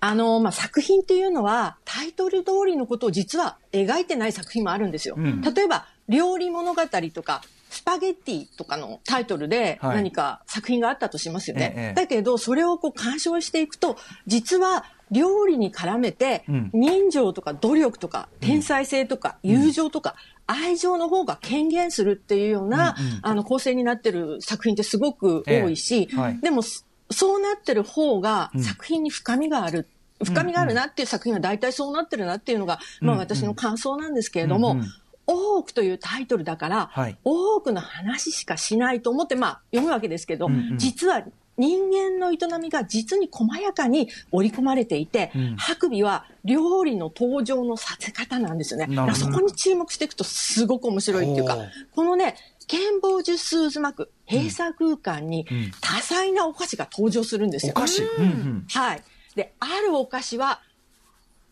[0.00, 5.16] あの、まあ、作品っていうのは、タイトル通りのことを実は描いてない作品もあるんですよ。
[5.16, 5.42] ん。
[5.42, 6.82] 例えば、料理物語
[7.12, 9.96] とか、スパゲッティとかのタイトルではい。
[9.96, 11.74] 何か作品があったとしますよね。
[11.76, 20.14] ええだけど、それをこう鑑賞していくと、実は料理に絡めてうん、人情とか努力とか、天才性とか、友情とか、
[20.50, 26.16] 愛情の方が権限するっていうような、あの構成になってる作品ってすごく多いし、ええ。
[26.16, 26.40] はい。
[26.40, 29.88] でも、そそうなってる方が作品に深みがある。
[30.22, 34.86] 深みがあるなっていう作品は大体そうなってるなっていうのが、まあ私の感想なんですけれども、うんうん。
[35.26, 37.16] 多くというタイトルだから、はい。
[37.24, 40.78] 多くの話しかしないと思って、まあ読むわけですけど、んうん。
[40.78, 41.22] 実は
[41.60, 45.56] 人間の営みが実に細やかに織り込まれていて、ん。
[45.58, 48.88] 白尾は料理の登場のさせ方なんですよね。
[49.14, 51.58] そこに注目していくとすごく面白いっていうか
[51.92, 52.34] このね、
[52.66, 55.46] 剣宝十数渦巻く閉鎖空間に
[55.80, 57.74] 多彩なお菓子が登場するんですよ。
[57.76, 58.22] お菓子、うん。
[58.22, 59.02] うんはい。
[59.34, 60.62] で、あるお菓子は、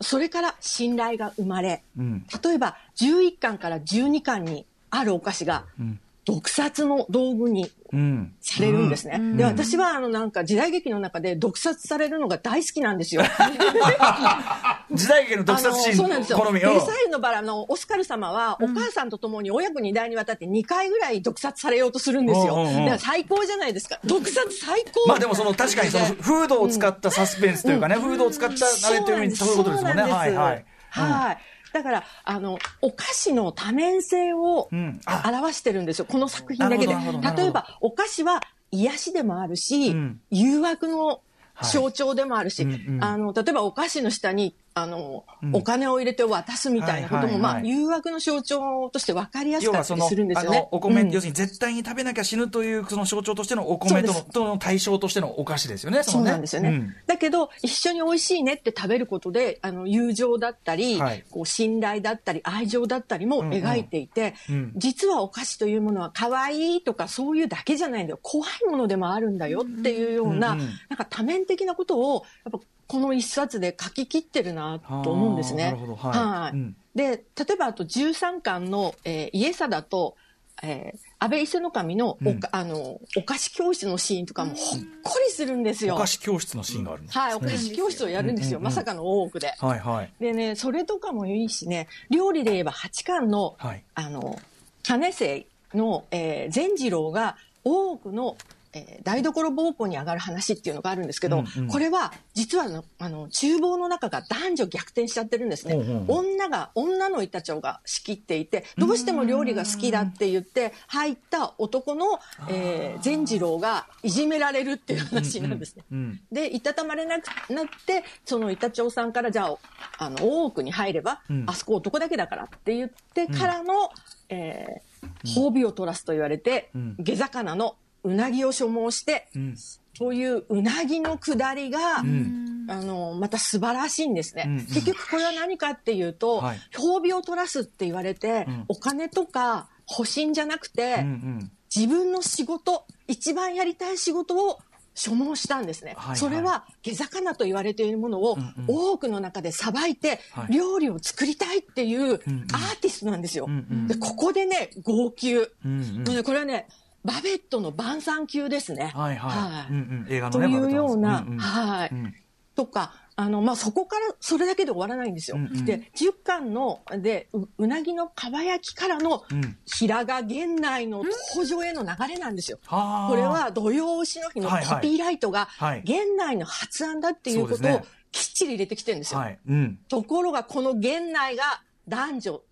[0.01, 2.27] それから信頼が生まれ、うん。
[2.43, 9.19] 例えば11巻から12巻にあるお菓子が、ん毒殺の道具にうんされるんですね。
[9.35, 13.23] で、私はあのなんか時代劇の中で毒殺されるのが大好きなんですよ。
[14.93, 16.39] 時代劇の特撮シあのそうなんですよ。
[16.39, 22.57] ーン好みをベサイユのバラのオスカル様は、お母さんと共に親子二代にわたって2回ぐらい毒殺されようとするんですよ。
[22.57, 23.99] うんうんうんだから最高じゃないですか。
[24.05, 30.03] 毒殺最高まあでもその確かにそのフードを使ったサスペンスというかね、フードを使ったあれという意味そういうことですもんね。
[30.03, 30.65] はいはい。
[30.91, 31.39] はい。
[31.73, 36.05] だから、あの、お菓子の多面性を表してるんですよ。
[36.07, 36.95] この作品だけで。
[36.95, 40.21] 例えば、お菓子は癒しでもあるし、うん。
[40.31, 41.21] 誘惑の
[41.63, 43.05] 象徴でもあるし、はいうんうん。
[43.05, 47.41] あの、例えばお菓子の下に、あの、お金を入れて渡すみたいなことも、はいはいはい。
[47.41, 50.59] まあ、誘惑の象徴として分かりやすかったりするんですあよね。
[50.59, 51.11] のお米、うん。
[51.11, 56.03] 要するに絶対に食べなきゃ死ぬというその象徴としてのお米ととの対象としてのお菓子ですよね。
[56.03, 56.31] そね。
[56.31, 56.69] なんですよね。
[56.71, 56.95] うん。
[57.07, 61.25] だけど、一緒に美味しいねって食べることで、あの、友情だったり、はい。
[61.31, 64.73] こう、信頼だったり、愛情だったりも描いていて、うん。
[64.77, 68.19] 実はお菓子というものは可愛いとかそういうだけじゃないんだよ。
[68.23, 70.67] 怖いものでもあるんだよっていうような、うんうん。
[70.89, 75.65] なんか多面的なことを、やっぱこの一冊で書き切ってるなと思うんですね。
[75.65, 75.95] あーなるほど。
[75.97, 76.57] はい。
[76.57, 76.77] うん。
[76.95, 80.17] で、例えばあと13巻の、えー家貞と、
[80.63, 85.97] えー安倍伊勢守のおか、あの、お菓子教室のシーンとかもほっこりするんですよ。
[85.97, 88.61] お菓子教室のシーンがあるの、はい、お菓子教室をやるんですよ。
[88.61, 89.53] まさかの大奥で。
[89.59, 90.13] はいはい。
[90.21, 93.85] でね、それとかもいいしね、料理で言えば八巻の、はい。
[93.95, 94.39] あの、
[94.85, 98.37] 金世の、えー善次郎が大奥の、
[98.79, 101.69] えー台所奉公に上がる話っていうのがあるんですけど、うんうん。
[101.69, 105.75] これは実はあの厨房の中が男女逆転しちゃってるんですね。
[105.75, 115.85] ほうほうほう女が、女の板長が仕切っていて、どうしても料理が好きだって言って入った男の、えー善次郎がいじめられるっていう話なんですね。
[115.91, 119.57] うんうんで、いたたまれなくなって、その板長さんから、じゃあ、
[119.99, 121.45] あの、大奥に入れば、うん。
[121.47, 123.91] あそこ男だけだからって言ってからの、
[124.29, 124.89] えー
[125.37, 126.97] 褒美を取らすと言われて、うん。
[126.99, 129.55] 下魚のうなぎを所望して、うん。
[129.97, 132.67] そういううなぎのくだりが、ん。
[132.71, 134.45] あの、また素晴らしいんですね。
[134.47, 134.57] うん。
[134.67, 136.59] 結局これは何かっていうと、はい。
[136.75, 138.65] 褒美を取らすって言われて、うん。
[138.69, 141.51] お金とか保身じゃなくて、うんうん。
[141.75, 144.59] 自分の仕事一番やりたい仕事を
[144.95, 146.17] 所望したんですね、はいはい。
[146.17, 148.53] それは下魚と言われているものをうんうん。
[148.67, 150.53] 多くの中でさばいてはい。
[150.53, 152.19] 料理を作りたいっていうアうんうん。
[152.19, 153.87] ーティストなんですよ、うんうん。
[153.87, 156.23] でここでね号泣、うんうん。
[156.25, 156.69] これはね
[157.09, 158.93] バベットの晩餐級ですね。
[158.95, 159.73] はいはい、はい。
[159.73, 162.15] うんうん、映画のねというような、はい、うん。
[162.55, 165.39] とか、あの、まあ、そこから、それだけで終わらないんですよ。
[165.39, 165.65] うんうん。
[165.65, 169.57] で、10巻の、でう、うなぎのかば焼きからの、うん。
[169.65, 171.03] 平賀源内の
[171.35, 172.59] 登場への流れなんですよ。
[172.67, 173.11] はあ。
[173.11, 177.81] これは土曜牛の日のコピーライトがはい、源内の発案だっていうことを
[178.13, 179.21] きっちり入れてきてるんですよ。
[179.21, 182.43] はい、うん、ところが、この源内が男女、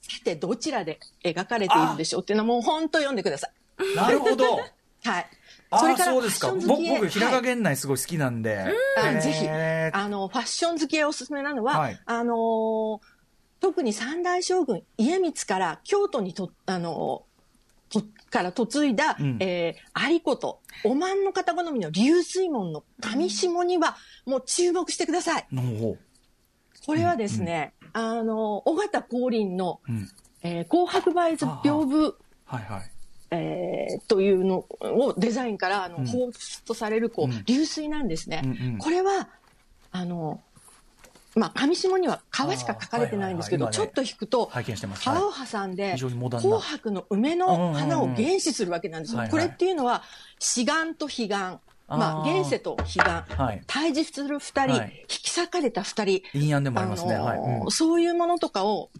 [0.00, 3.50] さてどちらで描かれているでしょうっていうのはもう本当読んでください。
[3.96, 4.56] なるほど。
[5.04, 5.26] はい。
[5.70, 6.48] ああそれからそうですか。
[6.48, 6.86] ファッション好き。
[6.86, 8.64] へ僕平賀はい源内すごい好きなんで、
[8.96, 9.48] あぜひ。
[9.48, 12.00] あの、ファッション好きへおすすめなのは、はい。
[12.06, 13.00] あのー
[13.60, 19.36] 特に三代将軍家光から京都にと、あのーとから嫁いだ、うん。
[19.40, 25.46] えー有こと、おまんの方好みの流水門の上下には、もう注目してください。
[26.86, 30.08] これはですね、あのー、尾形光琳の、うん。
[30.42, 32.14] えー紅白梅図屏風、
[32.46, 32.90] はいはい
[33.30, 36.06] えーというのをデザインからあの、うん。
[36.06, 37.44] 放出とされるこう、うん。
[37.44, 38.42] 流水なんですね。
[38.44, 38.78] うんうん。
[38.78, 39.28] これは
[39.90, 40.40] あの
[41.34, 43.86] まあ上下には川しか書かれてないんですけど、はいはいはい。
[43.86, 44.50] ちょっと引くと
[45.04, 46.42] 川を挟んで非常にモダンな。
[46.42, 49.18] 紅白の梅の花を原始するわけなんですよ。
[49.18, 50.02] はいはいこれっていうのは
[50.38, 51.28] 志願と彼岸
[51.88, 53.62] まあ現世と彼岸、はい。
[53.66, 54.98] 対峙する二人、はい。
[55.02, 57.70] 引き裂かれた二人、陰暗でもありますね、あのーはい、うん。
[57.70, 58.90] そういうものとかを、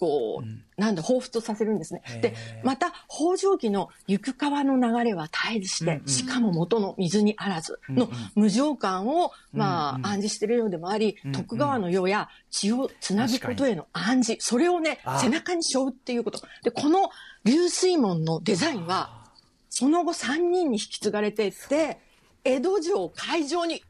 [0.00, 0.64] こう、うん。
[0.78, 2.02] なんだ、彷彿とさせるんですね。
[2.22, 2.34] で、
[2.64, 6.08] また、北条記の行く川の流れは絶えずして、うんうん。
[6.08, 8.30] しかも元の水にあらずのうんうん。
[8.34, 10.00] 無常感を、まあ、うん。
[10.00, 11.36] うん暗示しているようでもあり、うんうん。
[11.36, 16.40] 徳川の世や血をつなぐことへの暗示、それをね背中に背負うっていうこと。
[16.64, 17.10] で、この
[17.44, 19.26] 流水門のデザインは、
[19.68, 22.00] その後3人に引き継がれていって、
[22.44, 23.82] 江戸城会場に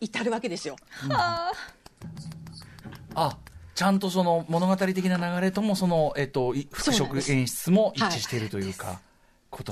[0.00, 0.76] 至るわけですよ。
[3.14, 3.36] あ
[3.82, 9.00] ちゃんとその物語的な流れともその、えっと、い服飾演出も一致しているというか、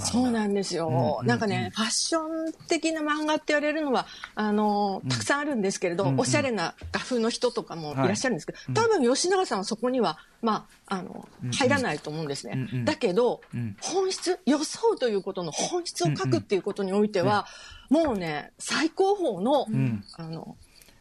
[0.00, 0.88] そうなんですよ。
[0.88, 6.20] うんうんなんかね、ファッション的な漫画って言われるのは、あの、たくさんあるんですけれど、うんうん。
[6.20, 7.96] おしゃれな画風の人とかもい。
[7.96, 12.54] らっしゃるんですけど、はい多分吉永さんはそこには、まあ、あのうん、入らないと思うんですね。
[12.72, 12.84] うんうん。
[12.84, 13.76] だけど、うん。
[13.80, 17.46] 本質、予想ということの本質を書くっていうことにおいては、
[17.90, 20.56] もうね、最高峰の、んあの、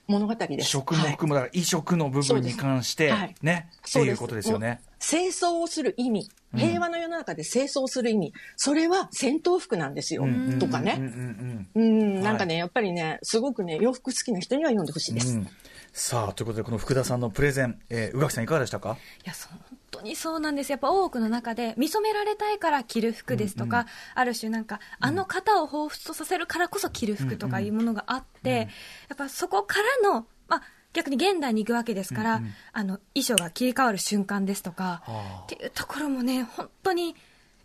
[0.09, 0.69] 物語です。
[0.69, 3.35] 食も含む、だから衣食の部分に関して、はい。
[3.43, 4.81] ね、ってそういうことですよね。
[4.99, 10.25] 清掃をする意味、平和の世の中で清掃する意味、それは戦闘服なんですよ、
[10.59, 10.95] とかね。
[10.97, 11.67] うん。
[11.75, 11.83] うん。
[11.83, 15.33] うん、なんかね、やっぱりね、すごくね、洋服好きな人には読んでほしいです。
[15.33, 15.47] うんうん
[15.91, 18.97] さあということでこの福田さんのプレゼン、えー、宇垣さんいかがでしたか？
[19.25, 20.71] いや本当にそうなんです。
[20.71, 28.69] やっぱ大奥の中で見初められたいから着る服ですとか、ある種なんかあの方を彷彿とさせるからこそ着る服とかいうものがあって、
[29.09, 30.61] やっぱそこからの、まあ、
[30.93, 35.41] 逆に現代に行くわけですから、あの衣装が切り替わる瞬間ですとか、はあ。
[35.43, 37.15] っていうところもね本当に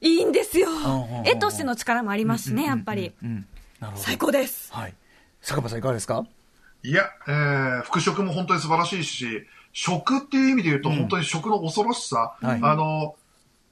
[0.00, 3.12] いいんですよ、んうんうん絵としての力もありますしね、やっぱり、
[3.94, 4.72] 最高です。
[4.72, 4.94] はい。
[5.40, 6.26] 坂場さんいかがですか？
[6.84, 12.60] いや、えー、服飾も本当に素晴らしいし、食っていう意味で言うと、本当に食の恐ろしさ、はい。
[12.62, 13.16] あの、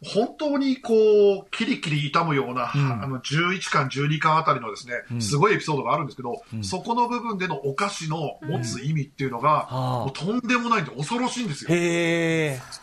[0.03, 3.03] 本当にこう、キリキリ痛むような、ん。
[3.05, 11.69] あの、11巻、12巻あたりのですね、すごいエピソードがあるんですけど、そこの部分でのお菓子の持つ意味っていうのが、もうとんでもないんで恐ろしいんですよ。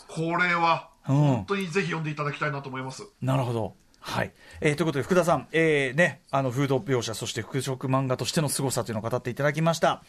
[0.07, 1.15] これは、うん。
[1.15, 3.03] 本当にぜひ読んでいただきたいなと思います。
[3.21, 3.73] なるほど。
[4.09, 4.33] はい。
[4.59, 10.03] えーということで、福田さん、えーね、あの、フード描写、そして服飾漫画としての凄さというのを語っていただきました。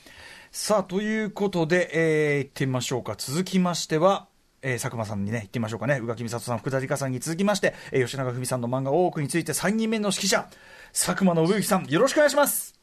[0.51, 3.15] さあ、ということで、えー、行ってみましょうか。
[3.19, 4.27] 続きましては、
[4.63, 5.99] えー、佐久間さんにね、行ってみましょうかね。
[6.03, 10.49] 宇垣美里さん、福田理香さんに続きまして、えー、吉永文さんの漫画多くについて3人目の指揮者、
[10.93, 12.75] 佐久間信之さん、よろしくお願いします。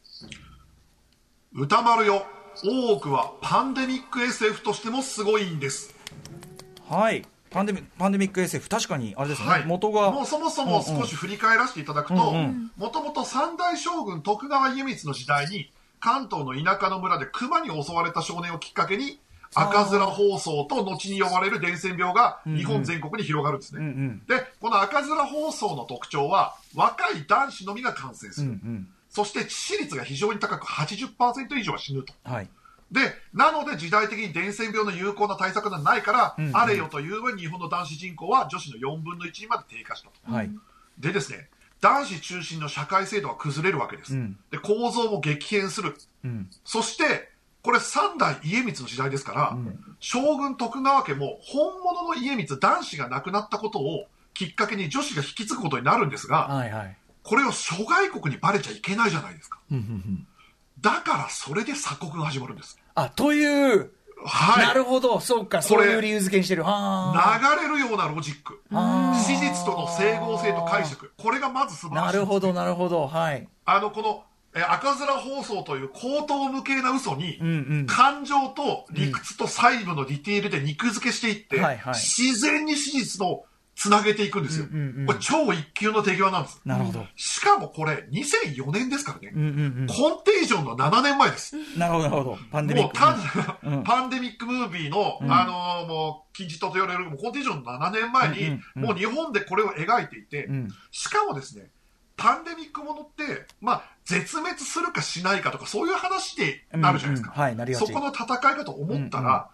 [1.53, 2.23] 歌丸よ
[2.63, 5.95] 大奥はパンデミック SF としてもすごいんです
[6.87, 7.23] はい。
[7.57, 10.11] パンデミパンデミック SF、確かに、あれですね、はい、元が。
[10.11, 19.19] もうそもそも少し振り返らせていただくとうんもともと三代将軍徳川家光の時代に関東の田舎の村で熊に襲われた少年をきっかけに
[19.55, 24.21] 赤面疱瘡と後に呼ばれる伝染病が日本全国に広がるんですね、うんうん。
[24.27, 28.87] でこの赤面疱瘡の特徴は若い男子のみが感染する、うんうん。
[29.09, 32.13] そして致死率が非常に高く80%以上は死ぬと。
[32.23, 32.49] はい。
[32.91, 40.33] で、なので時代的に伝染病の有効な対策がないから、うんうんあれよという日本の男子人口は女子の4分の1にまで低下したと。
[40.33, 40.51] はい。
[40.97, 41.49] でですね、
[41.81, 44.13] 男子中心の社会制度は崩れるわけです。
[44.13, 45.95] うんで、構造も激変する。
[46.23, 46.49] うん。
[46.63, 47.29] そして、
[47.61, 49.57] これ三代家光の時代ですから、
[49.99, 56.97] 将軍徳川家も本物の家光、男子が亡くなったことをきっかけに女子が引き継ぐことになるんですが、はいはい。
[57.23, 59.59] これを諸外国にバレちゃいけないじゃないですか。
[59.69, 60.26] うんうんうん。
[60.81, 62.77] だからそれで鎖国が始まるんです。
[62.95, 63.91] あ、という、
[64.25, 64.65] はい。
[64.65, 66.63] なるほど、そうか、そういう理由付けにしてる。
[66.63, 67.39] はあ。
[67.39, 68.61] 流れるようなロジック。
[69.15, 71.11] 史実との整合性と解釈。
[71.17, 72.15] これがまず素晴らしい。
[72.15, 73.47] なるほど、なるほど、はい。
[73.65, 74.23] あの、この、
[74.55, 77.51] えー赤面放送という口頭無形な嘘に、うんう
[77.83, 77.85] ん。
[77.85, 83.45] 感情と理屈と細部のディテールで肉付けしていって、はいはい自然に史実と
[83.77, 84.65] つなげていくんですよ。
[84.71, 86.59] うんうんうんこれ超一級の手際なんです。
[86.65, 87.05] なるほど。
[87.15, 89.31] しかもこれ2004年ですからね。
[89.35, 89.45] うんう
[89.83, 91.55] んコンテージョンの7年前です。
[91.55, 91.79] うん。
[91.79, 92.37] なるほど、なるほど。
[92.51, 92.99] パンデミック。
[92.99, 100.67] もうパン、うんパンデミックムービーの、あのーもう、金字塔と言われる、コンテージョンの7年前に、うんうんうんもう日本でこれを描いていて、うん。
[100.91, 101.69] しかもですね、
[102.15, 107.33] パンデミックものって、まあ、絶滅するかしないかとか、そういう話でなるじゃないですか。
[107.35, 109.49] うんうんはいなりそこの戦いかと思ったら、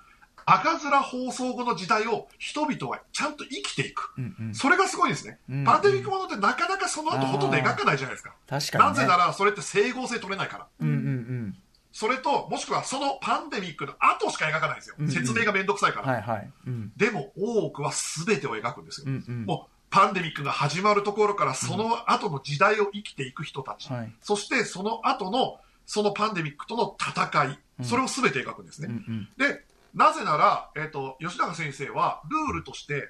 [0.45, 4.13] 赤面放送後の時代を人々はちゃんと生きていく。
[4.17, 4.55] うんうん。
[4.55, 5.39] それがすごいですね。
[5.49, 8.33] うんパンデミックものってなかなかその後ほとんど描かないじゃないですか。
[8.47, 8.89] 確かに、ね。
[8.89, 10.67] なぜなら、それって整合性取れないから。
[10.79, 11.57] うんうんうん。
[11.91, 14.95] それと、もしくはそのパンデミックの後しか描かないんですよ。
[14.97, 16.11] うんうん説明がめんどくさいから。
[16.11, 16.51] はいはい。
[16.67, 16.91] うん。
[16.97, 17.91] でも、大奥は
[18.25, 19.05] 全てを描くんですよ。
[19.07, 19.45] うんうん。
[19.45, 23.91] もう、パンデミックが始まるところから、その後の時代を生きていく人たち。
[23.93, 24.11] はい。
[24.21, 27.59] そして、その後の、そのパンデミックとの戦い。
[27.83, 29.49] それを全て描くんですうんうね。
[29.49, 29.53] ん。
[29.53, 33.09] で、なぜなら、えっ、と、吉永先生は、ルールとして、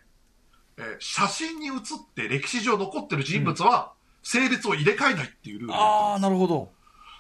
[0.78, 3.94] えー写真に写って歴史上残ってる人物は、
[4.24, 5.76] 性別を入れ替えないっていうルール。
[5.76, 6.72] ああ、なるほど。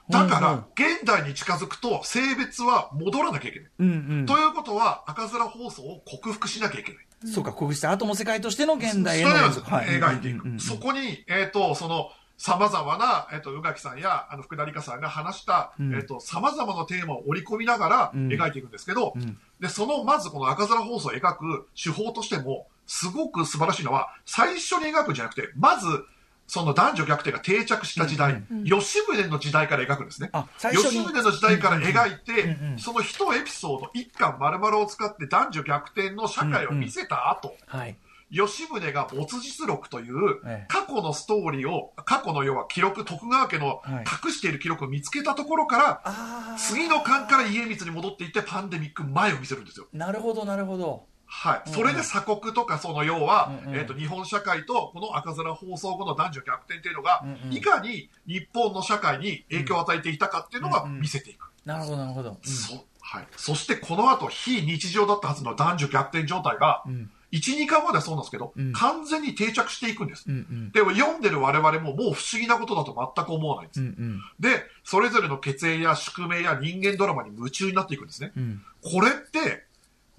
[0.10, 3.70] だから、現代に近づくと、性別は戻らなきゃいけない。
[3.80, 3.92] うんう
[4.24, 4.26] ん。
[4.26, 7.06] ということは、赤面放送を克服しなきゃいけない。
[7.26, 10.36] そうか、国した後の世界としての現代へのそれを連続はい描いていく。
[10.36, 15.96] うんうんうんそこに、えっ、と、その、様々な、えっ、と、宇垣さんや、あの、福田理香さんが話した、うん。
[15.96, 18.28] えっ、と、様々なテーマを織り込みながらうん。
[18.28, 19.38] 描いていくんですけど、うん。
[19.60, 26.06] で、その、まずこの赤面放送を描く手法としても、すごく素晴らしいのは、最初に描くんじゃなくて、まず、
[26.48, 30.30] その男女逆転が定着した時代、吉宗の時代から描くんですね。
[30.60, 37.96] 吉宗の時代から描いて、うんうんその一エピソード、一巻丸々を使って男女逆転の社会を見せた後、はい。
[38.34, 49.88] 吉宗が没実録というええ過去のストーリーを、過去の要は記録、徳川家のはい隠している記録を見つけたところから、あ次の巻から家光に戻っていってパンデミック前を見せるんですよ。
[49.94, 51.06] あ、なるほど、なるほど。
[51.26, 51.70] はい。
[51.70, 61.52] それで鎖国とか、その要は、うんうんえっ、と、日本社会とこの赤面放送後の男女逆転っていうのが、うんうんいかに日本の社会に影響を与えていたかっていうのが見せていく。
[61.66, 62.38] なるほど、なるほど。
[62.44, 67.12] そはい、そしてこの後非日常だったはずの男女逆転状態が、うん。
[67.34, 70.26] 1、2巻まではそうなんですけど、うん完全に定着していくんです。
[70.28, 70.72] うんうん。
[70.72, 73.82] でも読んでる我々ももう不思議なことだと全く思わないんです。
[73.82, 74.22] うんうん。
[74.40, 78.32] で、それぞれの血縁や宿命や人間ドラマに夢中になっていくんですね。
[78.38, 78.62] うん。
[78.82, 79.66] これって、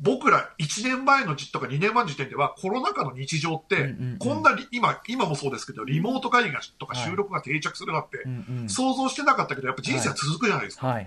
[0.01, 8.25] 僕ら1年前の時とか2年前の時点ではコロナ禍の日常って、こんなリ今、今もそうですけど、リモート会議がとかはい収録が定着するなって。
[8.69, 10.99] 想像してなかったけど、やっぱ人生は続くじゃないですか。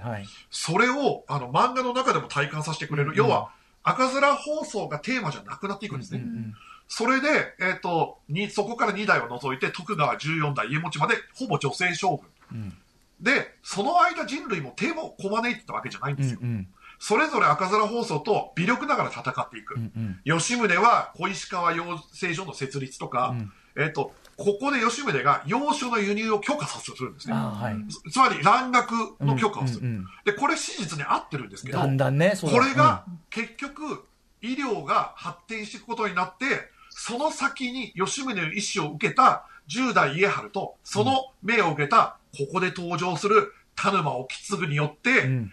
[0.49, 3.11] それを、あの、漫画の中でも体感させてくれる。
[3.11, 3.51] うん要は、
[3.89, 6.19] 赤面放送がテーマじゃなくなっていくんですね。
[6.19, 6.53] うん
[6.89, 7.27] それで、
[7.59, 12.59] えっ、と、に、そこから2代を除いて、徳川14代家持まで、ほぼ女性将軍。
[12.61, 12.77] うん。
[13.19, 16.39] で、その間人類も手もこまねいてたわけじゃないんうですよ。
[16.39, 16.67] んうん。
[16.99, 19.75] それぞれ赤面放送と微力ながら戦っていく。
[19.75, 19.91] うん
[20.25, 20.39] うん。
[20.39, 27.33] 吉宗は小石川養成所の設立とか、うんえっ、と、ここで吉宗が洋書の輸入を許可させるんですね。
[27.33, 27.91] はい。
[27.91, 29.81] つつまり蘭学の許可をする。
[29.81, 34.05] うんうんうんで、これ史実に合ってるんですけど、だんだんね、これが、結局、
[34.41, 36.45] 医療が発展していくことになって、
[36.89, 45.51] その先に吉宗の意思を受けた10代家治と、その命を受けた、ここで登場する田沼意次によって、うん。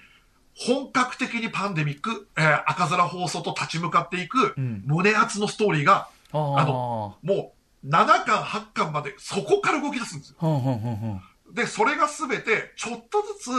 [0.57, 7.54] 本格的にパンデミック、えー赤面放送と立ち向かっていくん胸熱のストーリーが、あーあの、もう
[7.85, 10.37] 7巻、8巻までそこから動き出すんですよ。
[10.39, 13.51] ふんふんふんふんで、それがすべて、ちょっとずつ、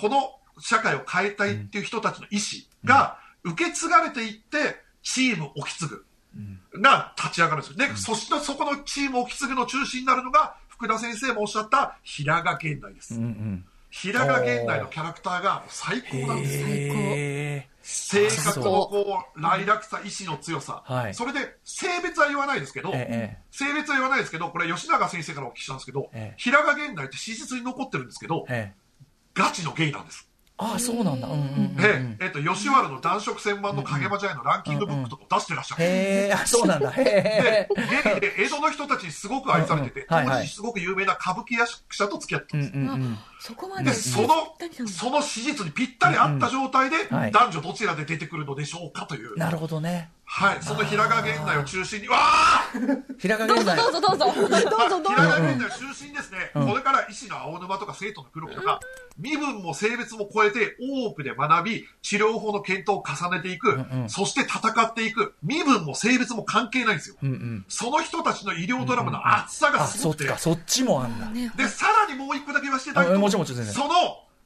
[0.00, 6.06] この社会を変えたいっていう人たちの意思が受け継がれていって、チーム沖継ぐ
[6.80, 7.76] が立ち上がるんですよ。
[7.76, 13.14] で、そしてそこのチーム沖継ぐの中心になるのが、福田先生もおっしゃった平賀源内です。
[13.14, 16.66] うんうん平賀源内のキャラクターが最高なんですよ。
[16.68, 20.82] へ性格のこう、来楽さ、意志の強さ。
[20.84, 28.88] はいそれで、性別は言わないですけど、ええ性別は言わないですけど、これ吉永先生からお聞きしたんですけど、ええ平賀源内って史実に残ってるんですけど、ええ
[29.34, 30.27] ガチのゲイなんです。
[30.60, 31.28] ああそうなんだ。
[31.28, 35.84] うんうんうんええ、えっと、吉原の男色専門の影間茶屋のランキングブックとかを出してらっしゃる。
[35.84, 36.90] へえあそうなんだ。
[36.90, 37.68] へで
[38.16, 40.36] え、で江戸の人たちにすごく愛されてて、うんうんはいはい。
[40.42, 42.74] 当時すごく有名な歌舞伎役者と付き合ってたんです。
[42.74, 44.28] うんうんそこまでで、その
[44.88, 47.30] その史実にぴったり合った状態で、はい。
[47.30, 49.36] 男女どちらで出てくるのでしょうかという。
[49.38, 52.70] なるほどねはい、その平賀源内を中心に、わあ！
[53.18, 54.48] 平賀源内どうぞどうぞどうぞ。
[54.48, 58.78] どうぞ平賀源内を中心にですね、これから医師の青沼とか生徒の黒木とか、
[59.16, 67.16] 身分も性別も超えて多くで学び、治療法の検討を重ねていく、そして戦っていく、身分も性別も関係ないんですよ。
[67.22, 67.64] うんうん。
[67.68, 71.30] その人たちの医療ドラマの厚さがあそっすごくて、かそっちもあんだ。
[71.56, 73.74] で、さらにもう一個だけ言わせていただくと、あもちろんもちろん全然。
[73.74, 73.88] その、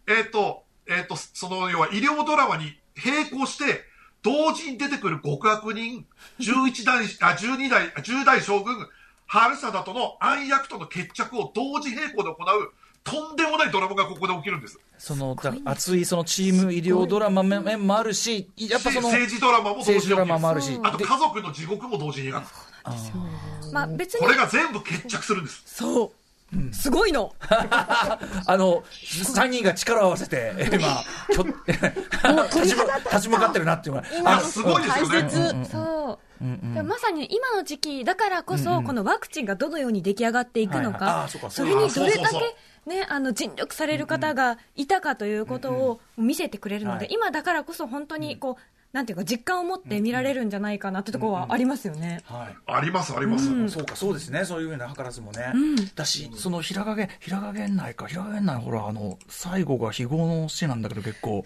[0.06, 3.91] えっ、と、えっ、と、その、要は医療ドラマに並行して、
[4.22, 6.06] 同時に出てくる極悪人、
[6.38, 8.88] 11代、あ、12代、あ10代将軍、
[9.26, 12.72] 春貞との暗躍との決着を同時並行で行う、
[13.04, 14.78] とんでもないドラマがここで起きるんです。
[14.98, 20.80] そのだ熱いそのチーム医療ドラマ面もあるしやっぱその政治ドラマも同時に起きる政治ドラマもあるし。
[20.80, 22.46] あとで家族の地獄も同時に描く。
[23.72, 25.62] まあ別にこれが全部決着するんです。
[25.66, 26.10] そう
[26.72, 27.34] すごいの。
[27.48, 34.36] あの3人が力を合わせて今 きょ立ち向立ち向かってるなっていうのが。
[34.36, 35.22] あ、すごいですよね。
[35.22, 35.70] 大切。
[35.70, 40.94] そう、でもまさに今の時期だからこそ、このワクチンがどのように出来上がっていくのはいはい。
[40.94, 47.14] あかーそうかそれにどれだけねあの尽力される方がいたかということを見せてくれるので、はい。
[47.14, 48.62] 今だからこそ本当にこう
[48.92, 52.22] なんていうか実感を持って見られるんじゃないかなってところはありますよね。
[52.26, 53.68] はいあります、あります。
[53.70, 55.52] そうか、そうですね、そういうふうな図らずもね。
[55.94, 61.44] だし、その平賀源、平賀源内か、平賀源内、ほら、あの、最後が非業の死なんだけど、結構、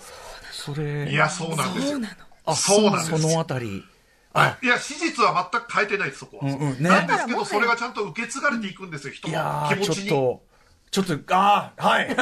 [0.51, 2.01] それ、いや、そうなんですよ。
[2.49, 3.85] あそうなんですよそのあたり。
[4.33, 6.47] はいいや、史実は全く変えてないです、そこは。
[6.47, 10.09] うんうんねなんですけど、それがちゃんと受け継がれていくんですよ、人いやー、の気持ちに。
[10.09, 10.43] ちょっと、
[10.91, 12.17] ちょっと、ああ、はい、 はい、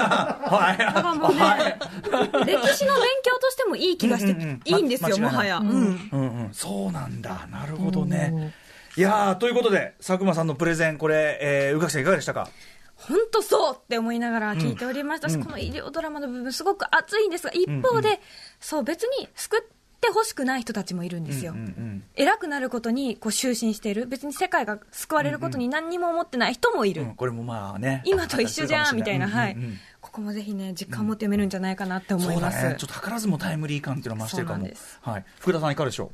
[0.85, 2.47] はい。
[2.47, 4.61] 歴史の勉強としてもいい気がして、うんうんうん。
[4.65, 5.59] いいんですよ、まもはや。
[5.59, 5.69] うん。
[5.69, 6.45] うん。
[6.47, 8.53] うん、そうなんだ、なるほどね。
[8.97, 12.49] いやーということで、佐久間さんのプレゼン、これ、えー、宇垣さん、いかがでしたか？
[12.97, 18.21] 本当そうって思いながら聞いておりましたし、この医療ドラマの部分、すごく熱いんですが、一方で、
[18.61, 19.61] そう、別に救っ
[20.05, 21.53] てほしくない人たちもいるんですよ。
[21.53, 27.03] うんうん偉くなることにこう終身している、別に世界が救われることに何にも思ってない人もいる。
[27.03, 28.03] うん、これもまあね。
[28.05, 32.59] 今と一緒じゃんみたいな、はい、うんうんうんここもぜひね、実感を持って読めるんじゃないかなって思います。
[32.59, 32.77] そうだね。
[32.79, 34.69] ちょっと図らずもタイムリー感っていうのは増してるかも。
[35.01, 35.25] はい。
[35.41, 36.13] 福田さんいかがでしょ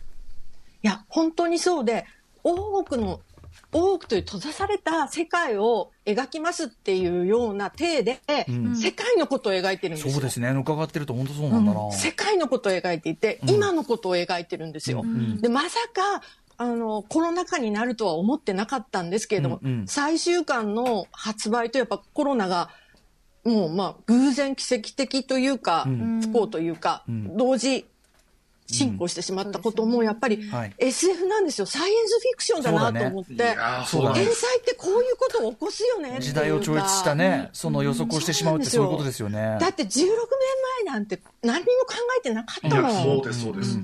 [0.83, 2.07] いや、本当にそうで、
[2.45, 3.21] 多くの、
[3.73, 8.21] 多くという閉ざされた世界を描きますっていうような体で、
[8.75, 10.15] 世界のことを描いてるんうですよ。
[10.15, 10.51] そうですね。
[10.51, 11.93] 伺ってると本当そうなんだな。
[11.93, 15.05] 世界のことを描いていて、今のことを描いてるんですよ。
[15.41, 16.23] で、まさか、
[16.57, 19.81] あの、コロナ禍になるとは思ってなかったんですけれども、うん。
[19.81, 19.87] うん。
[19.87, 22.71] 最終巻の発売とやっぱコロナが、
[23.45, 25.87] もうまあ、偶然奇跡的というか、
[26.21, 27.87] 不幸というか、同時
[28.75, 30.75] 進行してしまったことも、やっぱりはい。
[30.79, 31.67] SF なんですよ。
[31.67, 33.37] サイエンスフィクションだなと思って、ね。
[33.37, 39.59] 天才ってこういうことを起こすよねっていうか時代を超越したね、その予測をしてしまうってそういうことですよね。
[39.61, 40.09] だって16年
[40.87, 43.05] 前なんて何にも考えてなかっいや、たもん。
[43.05, 43.79] そうです、そうです。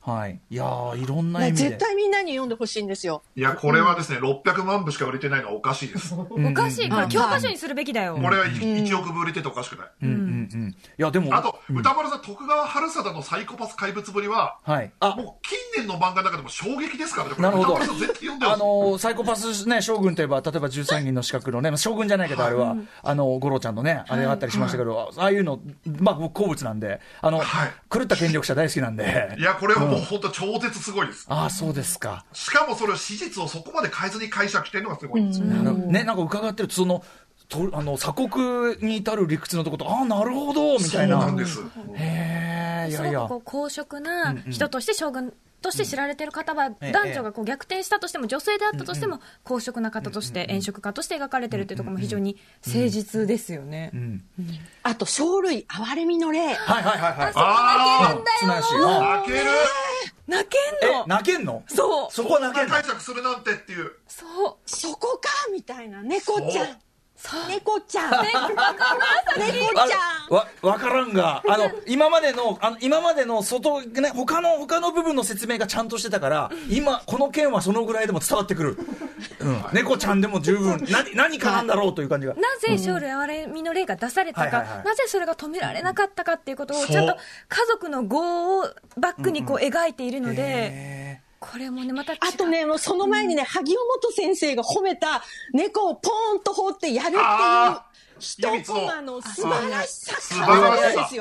[0.00, 0.40] はい。
[0.48, 1.68] いやーいろんな意味で。
[1.70, 3.22] 絶対みんなに読んでほしいんですよ。
[3.36, 6.14] いや、これはですね、600万部しか売れてないのはおかしいです。
[6.14, 8.16] こおかしい、これ教科書にするべきだよ。
[8.16, 9.88] れは1億部売れてておかしくない。
[10.02, 10.70] うんうんうん。
[10.70, 11.34] いや、でも。
[11.34, 14.90] あと、歌丸さん、徳川春貞のサイコパス怪物ぶりは、はい。
[15.00, 17.74] あ、もう近年の漫画の中でも衝撃ですからね、なるほど。
[17.74, 18.54] 歌丸さん絶対読んでほしい。
[18.54, 25.60] あのーサイコパスね、将軍といえば、例えば13人の資格のね、将軍じゃないけど、あれは、あの、五郎ちゃんのね、あれがあったりしましたけど、ああいうの、
[26.00, 29.42] まあ、僕好物なんで、あの、はい狂った権力者大好きなんでい。
[29.42, 31.26] や、これはもう本当超絶すごいです。
[31.28, 32.24] ああ、そうですか。
[32.32, 35.46] しかもそれを史実をそこまで変えずに解釈してるのがすごいんですよ。
[35.46, 37.04] ね、なんか伺ってると、その、
[37.48, 41.20] とあの鎖国に至る理屈のとこと、ああ、なるほど、みたいな。
[41.20, 41.60] そうなんです。
[41.94, 43.36] へえ、いやいやすごくこ。
[43.36, 52.36] う公職な人として将軍として知られてる方は、ええ男女がこう逆転したとしても、女性であったとしても、公職な方として、炎色家として描かれてるっていうところも非常に
[52.66, 53.92] 誠実ですよね。
[54.82, 56.54] あと、生類憐れみの例。
[56.54, 57.32] はいはいはいはい。
[57.34, 59.50] あうん綱吉うんあ、泣ける？
[60.26, 61.64] 泣けんえの泣けんの？
[61.66, 62.12] そう。
[62.12, 62.74] そこは泣けんの？
[62.74, 63.92] 解釈するなんてっていう。
[64.06, 64.56] そう。
[64.64, 66.02] そこかみたいな。
[66.02, 66.78] 猫ちゃん。
[67.48, 68.10] 猫ちゃん。
[68.10, 68.40] 猫ちゃ
[68.72, 70.00] ん。
[70.30, 71.42] あわわからんが。
[71.46, 78.78] あの今までのあの今までの外ね他の他の部分の説明がちゃんとしてたから今この件はそのぐらいでも伝わってくる、
[79.40, 80.84] うん、 猫ちゃんでも十分。
[80.88, 82.34] 何何かなんだろうという感じが。
[82.34, 87.16] なぜ生類憐れみの例が出されたか、なぜそれが止められなかったかっていうことをちゃんと
[87.48, 92.18] 家族の業をバックにこう描いているので、へこれもねまた違う。
[92.20, 95.22] あとね、あのその前にね、萩尾本先生が褒めた
[95.54, 97.86] 猫をポーンと放ってやるっていうあ
[98.18, 100.16] 一コマの素晴らしさ。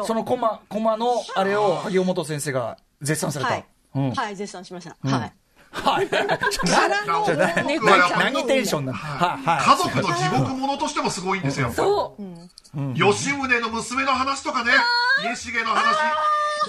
[0.06, 3.66] そのコマコマのあれを萩尾本先生が絶賛された、はい、
[3.96, 4.12] うん。
[4.12, 4.98] はい、絶賛しました。
[5.10, 5.34] はい。
[5.72, 6.10] はい。
[6.10, 9.64] からのじゃあな猫ちゃんの何テンションなのはいはい。
[9.64, 11.72] 家族の地獄ものとしてもすごいんですよ。
[11.72, 12.94] そう。
[12.94, 14.72] 吉宗の娘の話とかね、
[15.24, 15.96] 家重の話。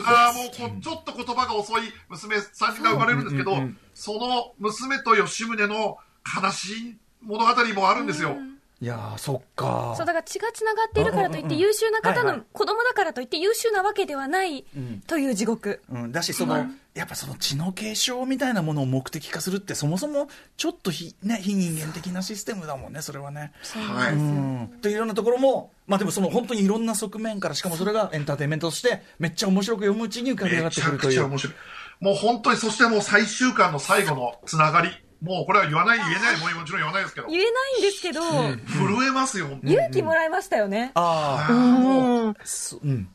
[0.05, 3.57] ああ、もうこちょっと言葉が遅い娘さんが生まれるんですけど、
[3.95, 5.99] その娘と吉宗の
[6.43, 8.37] 悲しい物語もあるんですよ。
[8.83, 14.65] いやーそっかそうだから血がつながっているからといって優秀な方の子供だからといって優秀なわけではない
[15.07, 23.53] という地獄、うん、だしその、やっぱその知の継承みたいなものを目的化するってそもそもちょっと非,、ね、非人間的なシステムだもんねそれはね。
[23.75, 24.15] はい。
[24.15, 31.11] うん、というようなところも、まあ、でもその本当にいろんな側面からしかもそれがエンターテインメントとしてめっちゃ面白く読むうちに浮かび上がってくるという。
[31.11, 31.55] くちゃ面白い。
[32.01, 34.89] もう本当に、そしてもう最終巻の最後のつながり。
[35.23, 39.73] もうこれは言わない、言えない、もうもちろん言わないですけど、言えないんですけど、震えますよ、本当に。
[39.75, 42.37] 勇気もらいましたよね、ああ、うん。
[42.45, 43.09] そうん。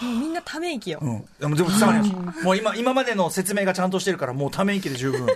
[0.00, 5.26] もうみんなため息よ、うん、でもでも伝わります、もう今今までの説明がちゃんとしてるからもうため息で十分。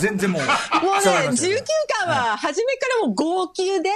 [0.00, 0.42] 全然もう。
[0.42, 1.58] もうね、19ますよ
[2.04, 3.94] 巻は初めからもう号泣で、も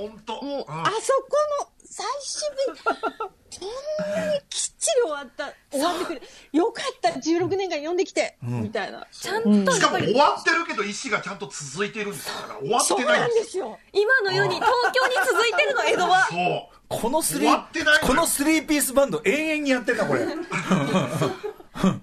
[0.00, 0.42] う、本当。
[0.42, 6.20] もう、うんあそこの最終日、こんなにきっちり終わった、終わってくれ。
[6.52, 9.06] よかった、16年間読んできて、みたいな。
[9.10, 13.18] ちゃんとしかも終わってるけど意思がちゃんと続いてるんですから終わってないんでよ。
[13.20, 13.78] なんですすよ。
[13.94, 17.00] 今のように東京に続いてるの江戸はそう。
[17.00, 17.98] このスリ終わってないのよ。
[18.04, 20.26] ーこのスリーピースバンド永遠にやってんだこれ。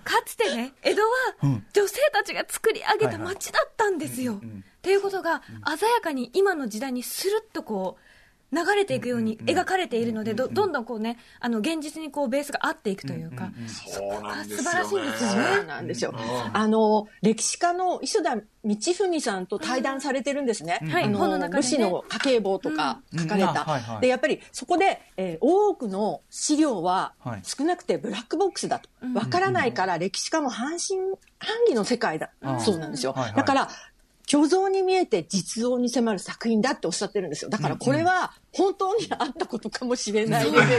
[0.03, 1.07] かつてね江戸は
[1.71, 4.33] 女性たちが作り上げた街だったんですよ。
[4.33, 4.39] っ
[4.81, 5.43] ていうことが
[5.77, 8.12] 鮮やかに今の時代にスルッとこう
[8.53, 13.51] 流れていくように描かれているのでどどんどんこうねあの現実にこうベースが合っていくというか。
[13.67, 15.63] そうなんですよ、ね、素晴らしいんですよそうね。
[15.67, 16.13] なんですよ。
[16.53, 20.79] あの、歴史家の磯田道文さんと対談されてるんですね。
[20.89, 21.57] はい本の中でね。
[21.57, 23.99] 武士の家計簿とか書かれた。
[23.99, 27.41] で、やっぱりそこで、えー多くの資料ははい。
[27.43, 28.89] 少なくてブラックボックスだと。
[29.13, 30.99] わからないから歴史家も半信
[31.39, 32.29] 半疑の世界だ。
[32.59, 33.15] そうなんですよ。
[33.35, 33.69] だから、
[34.29, 37.49] 虚像に見えて実像に迫る作品だっておっしゃってるんですよ。
[37.49, 40.73] だからこれは本当にあったことかもしれないレベルの。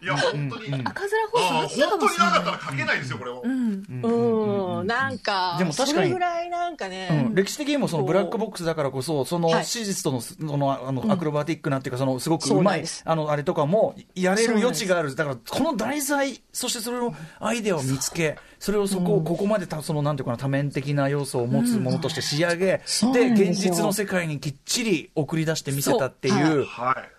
[0.00, 9.64] いや本当に、赤面放送ああったか本当にもしれないなかったら書けないですよこれを、うん、なんか、でも確かにそれぐらいなんかね、うん、歴史的にもそのブラックボックスだからこそ、そのはい。
[9.64, 22.53] 史実とのそのあのアクロバティックなっていうか、そのすごくそううまいあのあれとかもやれる余地がある、だからこの題材、そしてそれをアイデアを見つけ、それをそこをここまでたそのなんていうかな多面的な要素を持つものとして仕上げ、
[22.84, 26.64] そうで現実の世界にきっちり送り出してみせたっていそうう。
[26.64, 27.14] はい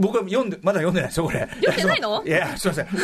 [0.00, 1.40] 僕は読んで、まだ読んでないですよ、これ。
[1.40, 2.24] 読んでないの？
[2.24, 2.86] いや、すいません。
[2.88, 3.00] あの、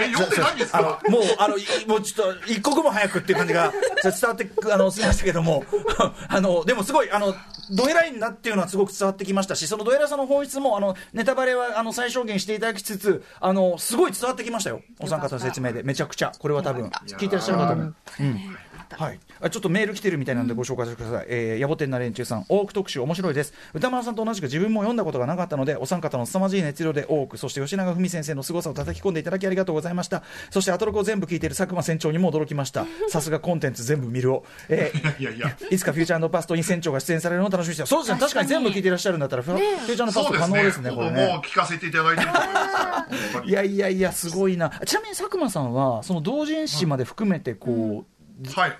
[0.00, 3.72] え読んでないんですあのかもう、あの、いもうちょっと、一刻も早くっていう感じが
[4.02, 5.64] 伝わってく、あの、しましたけども、
[6.28, 7.34] あの、でもすごい、あの、
[7.72, 14.80] ドエラインだっていうのはすごく伝わってきましたし、そのドエラさんの本質も、あの、ネタバレは、あの、最小限していただきつつ、あの、すごい伝わってきましたよ。
[15.00, 15.82] お三方の説明で。
[15.82, 16.32] めちゃくちゃ。
[16.38, 16.86] これは多分、
[17.18, 17.82] 聞いてらっしゃる方も。
[17.82, 18.56] うん。
[18.96, 41.42] はい、あちょっとメール来てるみたいなんでご紹介させてください、えー、野暮天な連中さん、多く特集面白いです、歌丸さんと同じく自分も読んだことがなかったので、お三方の凄まじい熱量で多く、そして吉永文先生の凄さを叩き込んでいただきありがとうございました、そしてアトロクを全部聞いている佐久間船長にも驚きました、 さすがコンテンツ全部見るを、えーいやいやいつかフューチャーパストに船長が出演されるのを楽しみにしてそうですね、確かに全部聞いていらっしゃるんだったら、フュフューチャーパスト可能ですね、これもうね。
[41.44, 43.06] 聞かせていただいてると思いま
[43.42, 44.70] すいやいやいや、すごいな。
[44.84, 48.04] ちなみに佐久間さんは、その同人誌まで含めて、こう、はい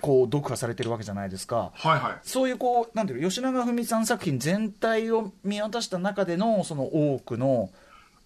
[0.01, 1.71] こう、読破されてるわけじゃないですか。
[1.73, 2.19] はいはい。
[2.23, 7.69] そういうこう、なんていうの吉永文さん作品全体を見渡した中での、その多くの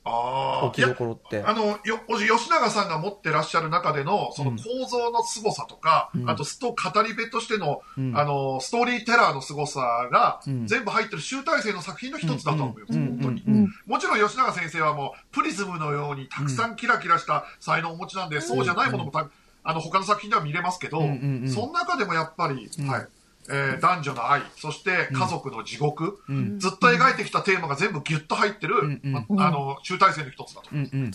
[0.06, 7.82] ああ置きどころってあのよ吉永さんが持ってらっしゃる中でのその構造の凄さとか、あとスト語り部としての,、
[8.14, 13.44] あのストーリーテラーの凄さが、全部入ってる集大成の作品の一つだと思います、本当に、
[13.86, 19.30] もちろん吉永先生はもう、プリズムのようにたくさんキラキラした才能をお持ちなんで、そうじゃないものもた、
[19.64, 21.50] あの、他の作品では見れますけど、んうんうん。
[21.50, 23.08] その中でもやっぱり、はい。
[23.50, 26.20] えー男女の愛、そして家族の地獄、
[26.60, 29.12] ずっと描いてきたテーマが全部ギュッと入ってる、んうん。
[29.36, 30.70] まあの、集大成の一つだと。
[30.72, 31.12] うんうん。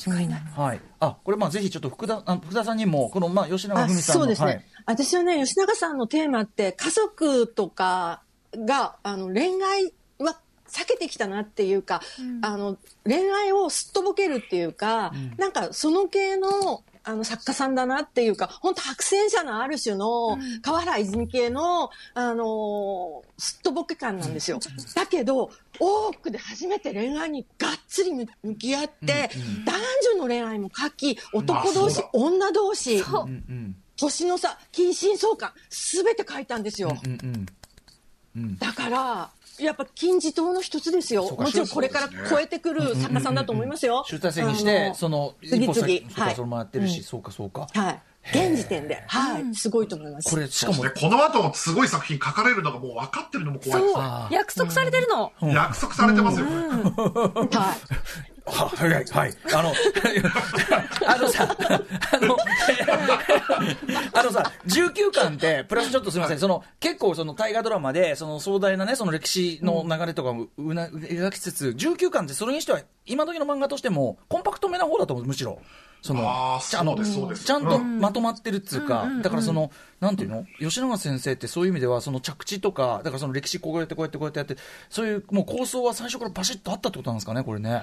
[0.55, 0.81] はい。
[1.01, 4.65] あこれまあぜひちょっと福田あ福田さんにもこのまあ吉永あ文さんのそうですね、はい。
[4.85, 8.21] 私はね、吉永さんのテーマって、家族とか
[8.53, 10.39] が、あの、恋愛は
[10.69, 12.03] 避けてきたなっていうか、
[12.43, 24.59] あの、恋愛をすっとぼけるっていうか、なんかその系の、あの作家さんだなっていうか、本当白戦車のある種の、川原泉系の、あのーすっとぼけ感なんですよ。
[24.95, 29.31] だけど、多くで初めて恋愛にがっつり向き合って、
[29.65, 29.81] 男
[30.17, 33.03] 女の恋愛も書き、男同士女同士、う。
[33.03, 33.77] んうん。
[33.97, 36.95] 年の差、近親相関、すべて書いたんですよ。
[37.05, 37.47] うん。
[38.37, 38.59] うん。
[38.59, 39.31] だから、
[39.61, 41.25] やっぱ金字塔の一つですよ。
[41.37, 44.05] もちろんこれから超えてくる作家さんだと思いますよ。
[44.07, 46.03] 集大成にしてその次々はい。
[46.03, 47.67] かそれもやってるしそうかそうか。
[47.75, 48.03] はい。
[48.31, 50.31] 現時点で、はい、すごいと思います。
[50.31, 50.83] これしかも。
[50.83, 56.59] でこの後もすごい作品書かれるのがもう分かってるのも怖いです約束されてるの、約束されてますよ、これ。
[57.57, 58.38] はい。
[58.51, 59.05] ははいはい。
[59.05, 59.73] はいあの
[61.07, 61.57] あのさ
[62.13, 62.37] あの
[64.15, 66.39] あのさ19巻ってプラスちょっとすみません。
[66.39, 75.61] その結構その大河ドラマでその壮大なねその歴史の流れとかもうな描きつつ19巻ってそれにしては今時の漫画としてもコンパクトめな方だと思うむしろ。
[76.01, 76.21] その
[76.63, 77.45] ちゃあのそうですそうです。
[77.45, 77.99] ちゃんとうん。
[78.01, 84.57] まとまってるっつうか、だからその、なんていうの、吉永先生ってそういう意味では、その着地とか、だからその歴史こうやってこうやってこうやってやって、
[84.89, 87.83] そういうもう構想は最初からバシッとあったってことなんですかね、これね。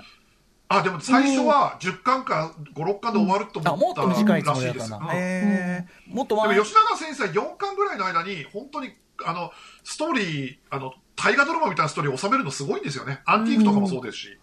[0.67, 4.93] あでも最初は10巻か56巻で終わると思ったらしいです。
[4.93, 4.99] うん。
[5.13, 6.13] へー。
[6.13, 8.91] もっとはでも吉永先生は4巻ぐらいの間に本当に
[9.23, 9.51] あの
[9.83, 13.21] ストーリーあの大河ドラマみたいなストーリーを収めるのすごいんですよね。
[13.25, 14.37] アンティークとかもそうですし、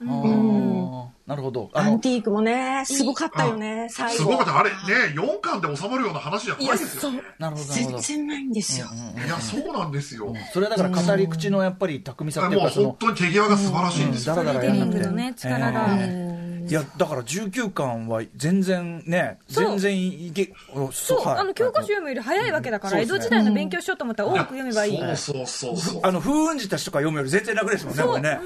[1.27, 1.70] なるほど。
[1.75, 4.16] アンティークもね、すごかったよね、最後。
[4.16, 4.59] すごかった。
[4.59, 4.77] あれね
[5.14, 6.66] 4巻で収まるような話じゃない。
[6.66, 7.99] ですよなるほど、なるほど。
[7.99, 8.87] 全然ないんですよ。
[9.25, 14.99] いやそうなんですよ、それはだから語り口のやっぱり巧みさっていうもう本、当に手際が素晴らしいんですよ、だらだらやんなく
[15.35, 15.89] 力が
[16.69, 21.39] いや、だから19巻は全然ね、全然いけ、そそう、はい。
[21.39, 23.05] あの教科書読むより早いわけだから、うんね。
[23.05, 24.99] 江戸時代の勉強しようと思ったら多く読めばいい。
[24.99, 26.01] そうそうそうそう。
[26.03, 28.41] あの、風雲児たちとか読むより全然楽ですもんね、これね。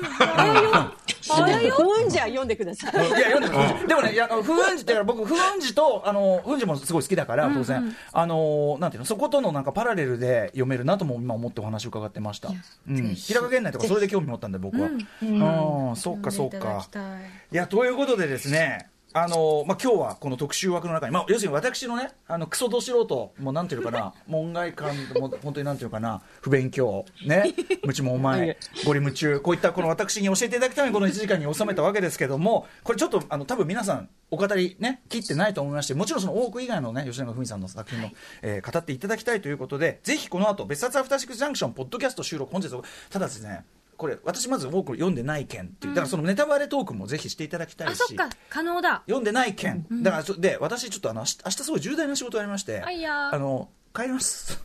[1.29, 1.77] 早いよ。
[1.79, 3.09] うんじゃあ読んでください。
[3.09, 3.87] いや、読んでます。
[3.87, 12.51] でもね、いや、あの風雲児ってから僕、風雲児と、あの、風雲児もすごい好きだから、当然、あの、なんていうの、そことのなんかパラレルで読めるなとも今思ってお話を伺ってました。
[12.89, 13.15] うん。
[13.15, 14.89] 平賀源内とかそれで興味持ったんで、僕は。
[15.23, 16.87] うん、そうか、そうか。
[17.53, 18.89] いや、ということでですね、
[19.19, 38.11] あのまあ、今日はこの特集枠の中に、まあ、要するに私のね、あのクソど素人、もうなんていうのかな、 門外漢、もう本当になんていうのかな、不勉強、ね、無知もお前、 ゴリ夢中、こういったこの私に教えていただくために、この1時間に収めたわけですけども、これちょっと、あの多分皆さん、お語りね、切ってないと思いまして、もちろんその多く以外のね、吉永文さんの作品の、
[38.43, 42.69] えー語っていただきたいということで、ぜひこの後、別冊アフターシックスジャンクション、ポッドキャスト収録、本日、
[43.09, 43.65] ただですね、
[43.97, 47.91] これ、私まず多く読んでない件っていう、だからそのネタバレトークもぜひしていただきたいし。
[47.93, 49.03] あ、そっか、可能だ。
[49.07, 52.83] 読んでない件、だからそで私ちょっとあの明日すごい重大な仕事をやりまして。
[52.83, 53.39] あいやー。
[53.39, 54.63] の帰ります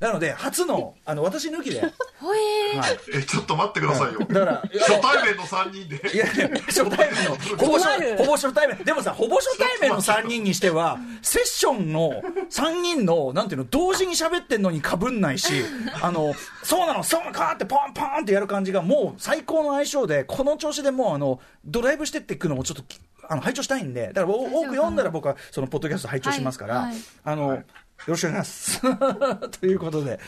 [0.00, 3.18] なので初のあの私抜きで、 はい、ほえー。
[3.18, 4.20] えちょっと待ってくださいよ。
[4.20, 6.14] だから初対面の3人で。
[6.14, 7.36] いやいや初対面の。
[7.58, 8.76] ほぼ初ほぼ初対面。
[8.78, 15.64] でもさほぼ初対面の3人にしては セッションの3人のなんていうの同時に喋ってんのにかぶんないし
[16.00, 24.08] あのそうなのそうかってポンポンってやる感じがもう最高の相性でこの調子でもうあのドライブしてっていくのもちょっときあの拝聴したいんで。
[24.12, 26.96] だからお多く読んだら僕はそのポッドキャスト拝聴しますから、はいはい。
[27.24, 27.64] あの、よ
[28.06, 29.50] ろしくお願いします。
[29.60, 30.20] ということで。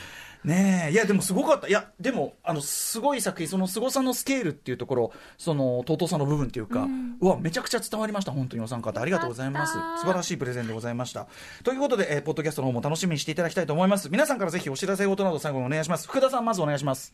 [0.43, 1.67] ねえ、いや、でもすごかった。
[1.67, 6.87] いや、でも、あの、すごい作品、その凄さのスケールっていうところ、その、尊さの部分っていうか、
[7.19, 8.31] うわ、めちゃくちゃ伝わりました。
[8.31, 8.99] 本当にお三方。
[8.99, 11.27] ありがとうございます素晴らしいプレゼンでございました。
[11.63, 14.09] ということで、えーポッドキャストの方も楽しみにしていただきたいと思います。
[14.09, 16.07] 皆さんからぜひお知らせ事など最後にお願いします。
[16.07, 17.13] 福田さん、まずお願いします。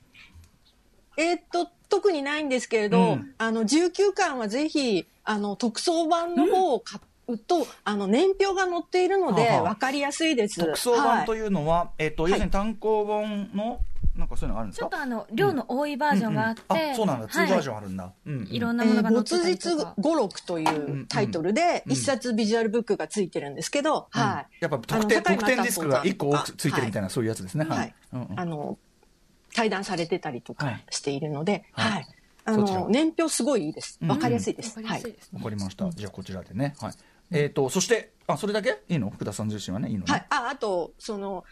[1.18, 7.07] えーっと、特にないんですけれど、うんあの、19巻はぜひ、あの、特装版の方を買う
[7.38, 10.60] と、あの、年表が載っているので、はあはあわかりやすいです。
[10.60, 13.82] 特装版とはいいうのは、えっ、と、要するに単行本の、
[14.16, 14.86] なんかそういうのがあるんですか？
[14.86, 16.62] ちょっとあの、量の多いバージョンがあって。
[16.70, 17.28] あ、そうなんだ。
[17.28, 18.14] 2はいバージョンあるんだ。
[18.26, 19.94] うんうんいろんなえーものが載って没たりと日か。
[20.00, 24.56] 語録というタイトルで、一冊ビジュアルブックがついてるんですけど、はい。
[24.62, 27.08] やっぱ特典特典ディスクが1個多くついてるみたいな。
[27.08, 27.66] な、そういうやつですね。
[27.66, 27.94] はい。
[28.14, 28.78] うんうんあの、
[29.54, 32.08] 対談されてたりとかはいしているので、はいはい。
[32.46, 34.00] あの、年表すごいいいです。
[34.02, 34.70] うんわかりやすいです。
[34.70, 35.30] わかりはいやすいです。
[35.34, 35.90] わかりました。
[35.92, 36.76] じゃあこちらでね。
[36.80, 36.94] はい。
[37.32, 38.82] えっ、と、そして、あ、それだけ？
[38.90, 39.10] いいの？
[39.10, 40.12] 福田さん自身はね、いいのね。
[40.12, 40.26] はい。
[40.30, 41.44] あ、あと、その、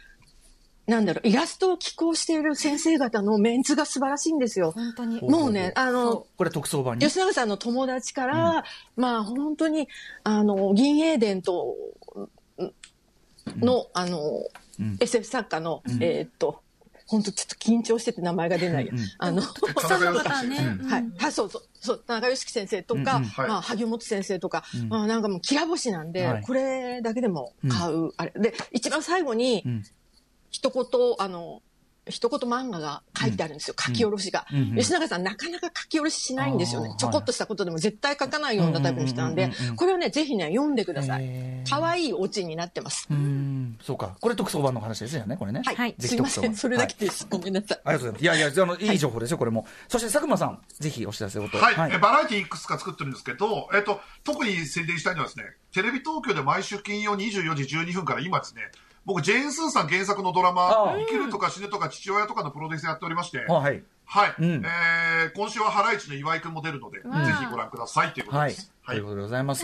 [0.87, 4.71] なんだろう、イラストを寄稿している先生方のメンツが素晴らしいんですよ。
[4.71, 5.21] 本当に。
[5.21, 7.05] もうね、あの、これ特捜版に？
[7.05, 8.63] 吉永さんの友達から、
[8.95, 9.87] まあ本当に、
[10.23, 11.75] あの、銀英伝と、
[13.57, 14.19] の、あの、
[14.99, 16.61] SF 作家の、えーっと、
[17.07, 18.91] 本当ちょっと緊張してて名前が出ない。
[19.19, 20.57] あの、田中良樹方ね。
[20.87, 23.47] はい、はい、そうそう、そう、田中良樹先生とか、はい。
[23.47, 26.41] まあ、萩本先生とか、まあ、なんかもう、きら星なんで、はい。
[26.41, 28.33] これだけでも買う、あれ。
[28.35, 29.83] で、一番最後に、ん。
[30.49, 30.85] 一言、
[31.19, 31.61] あの、
[32.07, 34.45] 一言漫画が書いてあるんですよ、書き下ろしが。
[34.75, 36.83] 吉永さん、なかなか書き下ろししないんですよ。
[36.83, 36.95] ね。
[36.97, 39.51] ちょこっとしたことでも絶対書かないようなタイプの人なんで。
[39.75, 41.69] これをね、ぜひね、読んでくださへい。
[41.69, 43.07] 可愛いオチになってます。
[43.09, 43.77] うーん。
[43.81, 44.15] そうか。
[44.19, 45.61] これ特捜版の話ですよねこれね。
[45.65, 45.95] はい。
[45.99, 47.27] すいません、それだけです。
[47.29, 47.79] ごめんなさい。
[47.83, 48.37] ありがとうございます。
[48.37, 49.65] いやいやあのいい情報ですよこれも。
[49.87, 51.57] そして佐久間さんぜひお知らせをと。
[51.57, 58.61] はい、えバラエティいくつか作ってるんですけど、えっと、特に宣伝したいのはですね、テレビ東京で毎週金曜24時12分から今ですね、
[59.05, 67.05] 僕、ジェーン・スーさん原作のドラあマあ、生きるとか死ぬとか父親とかのプロデュースやっておりまして、あはいはい、うんえー今週はハライチの岩井くんも出るので、ぜ
[67.39, 68.71] ひご覧くださいということはいです。
[68.83, 69.61] はい、ということでございます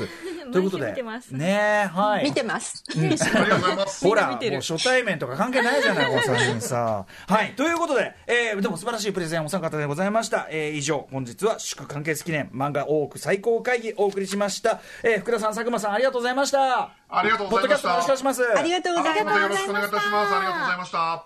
[0.52, 1.46] ということで毎週見てますね
[1.86, 2.84] えはい見てます。
[2.90, 4.08] ありがとうございます。
[4.08, 7.06] ほら、もう見てる初対面とか関係ないじゃない、この3人さ。
[7.28, 10.48] はい、ということで、えーでも素晴らしいプレゼンお三方でございました。
[10.50, 14.82] えー以上、本日は祝完結記念漫画多く最高会議お送りしました。
[15.04, 16.90] えー福田さん、佐久間さん、ありがとうございました。
[17.10, 18.58] ありがとうございましたポッドキャストもよろしくお願いします。
[18.58, 20.36] ありがとうございます改めてよろしくお願いいたします。
[20.36, 21.26] ありがとうございました。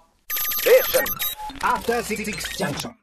[1.62, 2.92] After Six Junction.